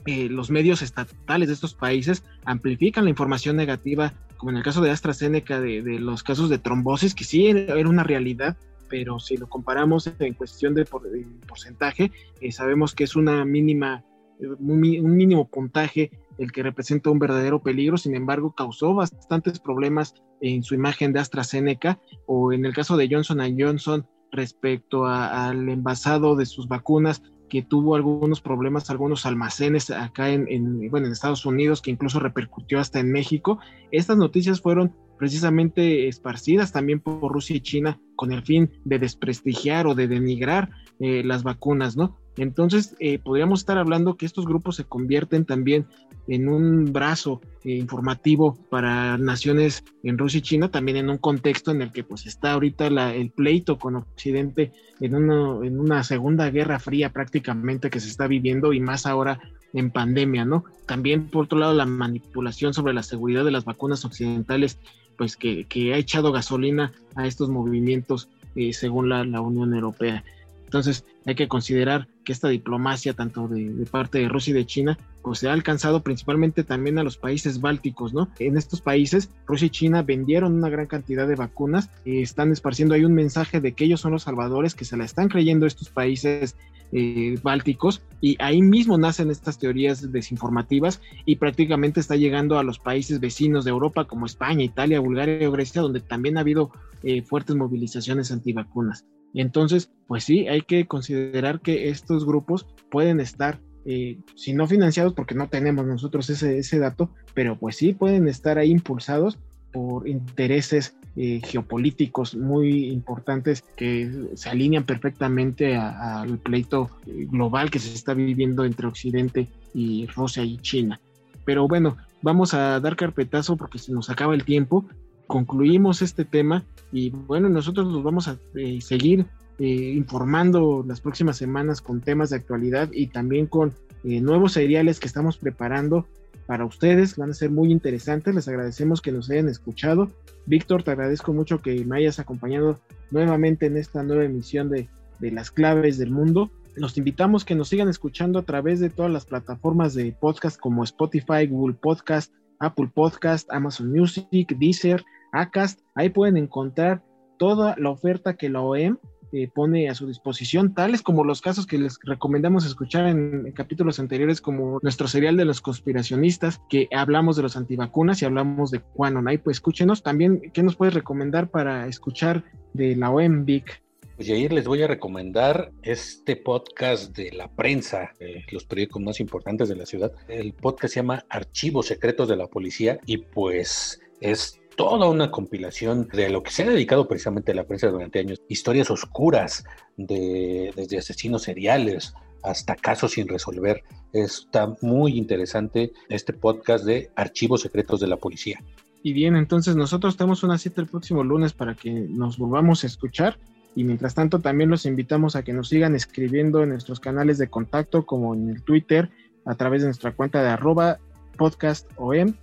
eh, 0.06 0.28
los 0.28 0.50
medios 0.50 0.82
estatales 0.82 1.48
de 1.48 1.54
estos 1.54 1.74
países 1.74 2.22
amplifican 2.44 3.04
la 3.04 3.10
información 3.10 3.56
negativa, 3.56 4.14
como 4.36 4.52
en 4.52 4.58
el 4.58 4.62
caso 4.62 4.80
de 4.80 4.90
AstraZeneca, 4.90 5.60
de, 5.60 5.82
los 5.98 6.22
casos 6.22 6.48
de 6.48 6.58
trombosis, 6.58 7.14
que 7.14 7.24
sí 7.24 7.46
era 7.48 7.88
una 7.88 8.04
realidad, 8.04 8.56
pero 8.88 9.18
si 9.18 9.36
lo 9.36 9.48
comparamos 9.48 10.12
en 10.20 10.34
cuestión 10.34 10.74
de, 10.74 10.84
porcentaje, 10.84 12.12
eh, 12.40 12.52
sabemos 12.52 12.94
que 12.94 13.02
es 13.02 13.16
una 13.16 13.44
mínima, 13.44 14.04
eh, 14.04 14.15
un, 14.40 14.80
mínimo 14.80 15.48
puntaje 15.48 16.10
el 16.38 16.52
que 16.52 16.62
representa 16.62 17.10
un 17.10 17.18
verdadero 17.18 17.62
peligro, 17.62 17.96
sin 17.96 18.14
embargo, 18.14 18.54
causó 18.54 18.94
bastantes 18.94 19.58
problemas 19.58 20.14
en 20.40 20.62
su 20.62 20.74
imagen 20.74 21.12
de 21.12 21.20
AstraZeneca 21.20 21.98
o 22.26 22.52
en 22.52 22.66
el 22.66 22.74
caso 22.74 22.96
de 22.96 23.08
Johnson 23.10 23.40
Johnson 23.58 24.06
respecto 24.32 25.06
al 25.06 25.68
envasado 25.68 26.36
de 26.36 26.44
sus 26.46 26.68
vacunas, 26.68 27.22
que 27.48 27.62
tuvo 27.62 27.94
algunos 27.94 28.40
problemas, 28.40 28.90
algunos 28.90 29.24
almacenes 29.24 29.90
acá 29.90 30.30
en, 30.30 30.90
bueno, 30.90 31.06
en 31.06 31.12
Estados 31.12 31.46
Unidos, 31.46 31.80
que 31.80 31.92
incluso 31.92 32.18
repercutió 32.18 32.80
hasta 32.80 32.98
en 32.98 33.12
México. 33.12 33.58
Estas 33.92 34.16
noticias 34.16 34.60
fueron 34.60 34.94
precisamente 35.18 36.08
esparcidas 36.08 36.72
también 36.72 37.00
por 37.00 37.32
Rusia 37.32 37.56
y 37.56 37.60
China 37.60 38.00
con 38.14 38.32
el 38.32 38.42
fin 38.42 38.70
de 38.84 38.98
desprestigiar 38.98 39.86
o 39.86 39.94
de 39.94 40.08
denigrar 40.08 40.70
eh, 40.98 41.22
las 41.24 41.42
vacunas, 41.42 41.96
¿no? 41.96 42.16
Entonces, 42.36 42.96
eh, 43.00 43.18
podríamos 43.18 43.60
estar 43.60 43.78
hablando 43.78 44.16
que 44.16 44.26
estos 44.26 44.46
grupos 44.46 44.76
se 44.76 44.84
convierten 44.84 45.46
también 45.46 45.86
en 46.28 46.48
un 46.48 46.92
brazo 46.92 47.40
eh, 47.64 47.72
informativo 47.72 48.58
para 48.68 49.16
naciones 49.16 49.84
en 50.02 50.18
Rusia 50.18 50.38
y 50.38 50.42
China, 50.42 50.70
también 50.70 50.98
en 50.98 51.08
un 51.08 51.18
contexto 51.18 51.70
en 51.70 51.82
el 51.82 51.92
que 51.92 52.04
pues 52.04 52.26
está 52.26 52.52
ahorita 52.52 52.88
el 53.12 53.30
pleito 53.30 53.78
con 53.78 53.96
Occidente 53.96 54.72
en, 55.00 55.14
en 55.14 55.80
una 55.80 56.02
segunda 56.02 56.50
guerra 56.50 56.78
fría 56.78 57.10
prácticamente 57.10 57.90
que 57.90 58.00
se 58.00 58.08
está 58.08 58.26
viviendo 58.26 58.72
y 58.72 58.80
más 58.80 59.06
ahora 59.06 59.38
en 59.72 59.90
pandemia, 59.90 60.44
¿no? 60.44 60.64
También 60.86 61.28
por 61.28 61.44
otro 61.44 61.58
lado 61.58 61.74
la 61.74 61.86
manipulación 61.86 62.74
sobre 62.74 62.94
la 62.94 63.02
seguridad 63.02 63.44
de 63.44 63.50
las 63.50 63.64
vacunas 63.64 64.04
occidentales, 64.04 64.78
pues 65.16 65.36
que, 65.36 65.66
ha 65.92 65.96
echado 65.96 66.32
gasolina 66.32 66.92
a 67.14 67.26
estos 67.26 67.48
movimientos 67.48 68.28
eh, 68.54 68.72
según 68.72 69.08
la 69.08 69.40
Unión 69.40 69.74
Europea. 69.74 70.24
Entonces 70.66 71.04
hay 71.24 71.36
que 71.36 71.48
considerar 71.48 72.08
que 72.24 72.32
esta 72.32 72.48
diplomacia, 72.48 73.14
tanto 73.14 73.46
de, 73.46 73.86
parte 73.90 74.18
de 74.18 74.28
Rusia 74.28 74.50
y 74.50 74.54
de 74.54 74.66
China, 74.66 74.98
pues 75.22 75.38
se 75.38 75.48
ha 75.48 75.52
alcanzado 75.52 76.02
principalmente 76.02 76.64
también 76.64 76.98
a 76.98 77.04
los 77.04 77.16
países 77.16 77.60
bálticos, 77.60 78.12
¿no? 78.12 78.28
En 78.40 78.56
estos 78.56 78.80
países, 78.80 79.30
Rusia 79.46 79.66
y 79.66 79.70
China 79.70 80.02
vendieron 80.02 80.54
una 80.54 80.68
gran 80.68 80.86
cantidad 80.86 81.26
de 81.28 81.36
vacunas 81.36 81.90
y 82.04 82.20
están 82.20 82.52
esparciendo 82.52 82.94
ahí 82.94 83.04
un 83.04 83.14
mensaje 83.14 83.60
de 83.60 83.72
que 83.72 83.84
ellos 83.84 84.00
son 84.00 84.12
los 84.12 84.24
salvadores, 84.24 84.74
que 84.74 84.84
se 84.84 84.96
la 84.96 85.04
están 85.04 85.28
creyendo 85.28 85.66
estos 85.66 85.88
países 85.88 86.56
eh, 86.92 87.38
bálticos 87.42 88.02
y 88.20 88.36
ahí 88.40 88.62
mismo 88.62 88.96
nacen 88.98 89.30
estas 89.30 89.58
teorías 89.58 90.12
desinformativas 90.12 91.00
y 91.24 91.36
prácticamente 91.36 92.00
está 92.00 92.16
llegando 92.16 92.58
a 92.58 92.62
los 92.62 92.78
países 92.78 93.20
vecinos 93.20 93.64
de 93.64 93.70
Europa 93.70 94.06
como 94.06 94.26
España, 94.26 94.64
Italia, 94.64 95.00
Bulgaria 95.00 95.48
o 95.48 95.52
Grecia, 95.52 95.82
donde 95.82 96.00
también 96.00 96.36
ha 96.36 96.40
habido 96.40 96.70
eh, 97.02 97.22
fuertes 97.22 97.56
movilizaciones 97.56 98.30
antivacunas. 98.30 99.04
Entonces, 99.34 99.90
pues 100.06 100.24
sí, 100.24 100.48
hay 100.48 100.62
que 100.62 100.86
considerar 100.86 101.60
que 101.60 101.90
estos 101.90 102.24
grupos 102.24 102.66
pueden 102.90 103.20
estar, 103.20 103.60
eh, 103.84 104.18
si 104.34 104.54
no 104.54 104.66
financiados, 104.66 105.12
porque 105.12 105.34
no 105.34 105.48
tenemos 105.48 105.86
nosotros 105.86 106.30
ese, 106.30 106.58
ese 106.58 106.78
dato, 106.78 107.10
pero 107.34 107.58
pues 107.58 107.76
sí 107.76 107.92
pueden 107.92 108.28
estar 108.28 108.58
ahí 108.58 108.70
impulsados 108.70 109.38
por 109.76 110.08
intereses 110.08 110.96
eh, 111.16 111.42
geopolíticos 111.44 112.34
muy 112.34 112.86
importantes 112.86 113.62
que 113.76 114.10
se 114.34 114.48
alinean 114.48 114.84
perfectamente 114.84 115.76
al 115.76 116.38
pleito 116.38 116.88
eh, 117.06 117.26
global 117.30 117.70
que 117.70 117.78
se 117.78 117.92
está 117.92 118.14
viviendo 118.14 118.64
entre 118.64 118.86
Occidente 118.86 119.48
y 119.74 120.06
Rusia 120.06 120.42
y 120.44 120.56
China. 120.58 120.98
Pero 121.44 121.68
bueno, 121.68 121.98
vamos 122.22 122.54
a 122.54 122.80
dar 122.80 122.96
carpetazo 122.96 123.56
porque 123.56 123.78
se 123.78 123.92
nos 123.92 124.08
acaba 124.08 124.34
el 124.34 124.44
tiempo 124.44 124.86
concluimos 125.26 126.02
este 126.02 126.24
tema 126.24 126.64
y 126.92 127.10
bueno, 127.10 127.48
nosotros 127.48 127.86
nos 127.88 128.02
vamos 128.02 128.28
a 128.28 128.38
eh, 128.54 128.80
seguir 128.80 129.26
eh, 129.58 129.64
informando 129.64 130.84
las 130.86 131.00
próximas 131.00 131.36
semanas 131.36 131.80
con 131.80 132.00
temas 132.00 132.30
de 132.30 132.36
actualidad 132.36 132.90
y 132.92 133.08
también 133.08 133.46
con 133.46 133.74
eh, 134.04 134.20
nuevos 134.20 134.52
seriales 134.52 135.00
que 135.00 135.06
estamos 135.06 135.36
preparando 135.38 136.06
para 136.46 136.64
ustedes. 136.64 137.16
Van 137.16 137.30
a 137.30 137.34
ser 137.34 137.50
muy 137.50 137.70
interesantes. 137.70 138.34
Les 138.34 138.48
agradecemos 138.48 139.02
que 139.02 139.12
nos 139.12 139.30
hayan 139.30 139.48
escuchado. 139.48 140.10
Víctor, 140.46 140.82
te 140.82 140.92
agradezco 140.92 141.32
mucho 141.32 141.60
que 141.60 141.84
me 141.84 141.98
hayas 141.98 142.18
acompañado 142.18 142.80
nuevamente 143.10 143.66
en 143.66 143.76
esta 143.76 144.02
nueva 144.02 144.24
emisión 144.24 144.70
de, 144.70 144.88
de 145.18 145.30
Las 145.30 145.50
Claves 145.50 145.98
del 145.98 146.10
Mundo. 146.10 146.50
Los 146.76 146.96
invitamos 146.98 147.44
que 147.44 147.54
nos 147.54 147.68
sigan 147.68 147.88
escuchando 147.88 148.38
a 148.38 148.44
través 148.44 148.80
de 148.80 148.90
todas 148.90 149.10
las 149.10 149.24
plataformas 149.24 149.94
de 149.94 150.12
podcast 150.12 150.58
como 150.60 150.84
Spotify, 150.84 151.46
Google 151.48 151.76
Podcast, 151.80 152.32
Apple 152.60 152.90
Podcast, 152.94 153.50
Amazon 153.50 153.90
Music, 153.90 154.56
Deezer, 154.58 155.04
Acast. 155.32 155.80
Ahí 155.94 156.10
pueden 156.10 156.36
encontrar 156.36 157.02
toda 157.38 157.74
la 157.78 157.90
oferta 157.90 158.36
que 158.36 158.48
la 158.48 158.60
OEM 158.60 158.98
eh, 159.32 159.48
pone 159.52 159.88
a 159.88 159.94
su 159.94 160.06
disposición, 160.06 160.74
tales 160.74 161.02
como 161.02 161.24
los 161.24 161.40
casos 161.40 161.66
que 161.66 161.78
les 161.78 161.98
recomendamos 162.02 162.64
escuchar 162.64 163.06
en, 163.06 163.50
capítulos 163.52 163.98
anteriores, 163.98 164.40
como 164.40 164.78
nuestro 164.82 165.08
serial 165.08 165.36
de 165.36 165.44
los 165.44 165.60
conspiracionistas, 165.60 166.60
que 166.68 166.88
hablamos 166.92 167.36
de 167.36 167.42
los 167.42 167.56
antivacunas 167.56 168.22
y 168.22 168.24
hablamos 168.24 168.70
de 168.70 168.80
Quanon. 168.80 169.26
Pues 169.42 169.56
escúchenos. 169.56 170.02
También, 170.02 170.50
¿qué 170.52 170.62
nos 170.62 170.76
puedes 170.76 170.94
recomendar 170.94 171.50
para 171.50 171.86
escuchar 171.88 172.44
de 172.74 172.96
la 172.96 173.10
OEM, 173.10 173.44
Vic? 173.44 173.82
Pues 174.16 174.30
ayer 174.30 174.52
les 174.52 174.66
voy 174.66 174.82
a 174.82 174.86
recomendar 174.86 175.72
este 175.82 176.36
podcast 176.36 177.14
de 177.14 177.32
la 177.32 177.48
prensa, 177.48 178.14
los 178.50 178.64
periódicos 178.64 179.02
más 179.02 179.20
importantes 179.20 179.68
de 179.68 179.76
la 179.76 179.84
ciudad. 179.84 180.12
El 180.28 180.54
podcast 180.54 180.94
se 180.94 181.00
llama 181.00 181.26
Archivos 181.28 181.86
Secretos 181.86 182.28
de 182.28 182.36
la 182.36 182.46
Policía 182.46 182.98
y 183.04 183.18
pues 183.18 184.00
es 184.20 184.58
toda 184.76 185.08
una 185.08 185.30
compilación 185.30 186.08
de 186.12 186.28
lo 186.28 186.42
que 186.42 186.50
se 186.50 186.62
ha 186.62 186.70
dedicado 186.70 187.08
precisamente 187.08 187.52
a 187.52 187.54
la 187.54 187.64
prensa 187.64 187.88
durante 187.88 188.20
años, 188.20 188.42
historias 188.48 188.90
oscuras 188.90 189.64
de, 189.96 190.72
desde 190.76 190.98
asesinos 190.98 191.42
seriales 191.42 192.14
hasta 192.42 192.76
casos 192.76 193.12
sin 193.12 193.26
resolver. 193.26 193.82
Está 194.12 194.74
muy 194.82 195.18
interesante 195.18 195.92
este 196.08 196.32
podcast 196.32 196.84
de 196.84 197.10
Archivos 197.16 197.62
Secretos 197.62 198.00
de 198.00 198.06
la 198.06 198.16
Policía. 198.16 198.62
Y 199.02 199.12
bien, 199.12 199.36
entonces 199.36 199.76
nosotros 199.76 200.16
tenemos 200.16 200.42
una 200.42 200.58
cita 200.58 200.80
el 200.80 200.88
próximo 200.88 201.24
lunes 201.24 201.52
para 201.52 201.74
que 201.74 201.90
nos 201.90 202.38
volvamos 202.38 202.84
a 202.84 202.86
escuchar. 202.86 203.38
Y 203.74 203.84
mientras 203.84 204.14
tanto, 204.14 204.40
también 204.40 204.70
los 204.70 204.86
invitamos 204.86 205.36
a 205.36 205.42
que 205.42 205.52
nos 205.52 205.68
sigan 205.68 205.94
escribiendo 205.94 206.62
en 206.62 206.70
nuestros 206.70 207.00
canales 207.00 207.38
de 207.38 207.48
contacto, 207.48 208.06
como 208.06 208.34
en 208.34 208.48
el 208.50 208.62
Twitter, 208.62 209.10
a 209.44 209.54
través 209.54 209.82
de 209.82 209.88
nuestra 209.88 210.12
cuenta 210.12 210.42
de 210.42 210.48
arroba 210.48 210.98
podcastom 211.36 212.34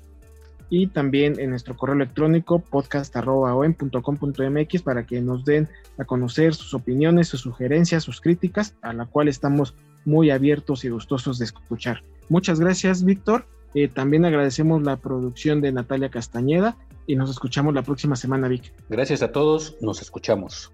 y 0.74 0.88
también 0.88 1.40
en 1.40 1.52
nuestro 1.52 1.78
correo 1.78 1.96
electrónico 1.96 2.58
podcast.com.mx 2.58 4.82
para 4.82 5.06
que 5.06 5.22
nos 5.22 5.46
den 5.46 5.70
a 6.00 6.06
conocer 6.06 6.56
sus 6.56 6.74
opiniones, 6.74 7.28
sus 7.28 7.42
sugerencias, 7.42 8.02
sus 8.02 8.20
críticas, 8.20 8.76
a 8.82 8.92
la 8.92 9.06
cual 9.06 9.28
estamos 9.28 9.76
muy 10.04 10.32
abiertos 10.32 10.84
y 10.84 10.90
gustosos 10.90 11.38
de 11.38 11.46
escuchar. 11.46 12.02
Muchas 12.28 12.60
gracias, 12.60 13.04
Víctor. 13.04 13.46
Eh, 13.76 13.88
también 13.88 14.26
agradecemos 14.26 14.82
la 14.82 14.98
producción 14.98 15.62
de 15.62 15.72
Natalia 15.72 16.10
Castañeda 16.10 16.76
y 17.06 17.18
nos 17.18 17.30
escuchamos 17.30 17.76
la 17.76 17.84
próxima 17.84 18.16
semana, 18.16 18.48
Vic. 18.48 18.74
Gracias 18.90 19.22
a 19.22 19.32
todos, 19.32 19.78
nos 19.80 20.02
escuchamos. 20.02 20.74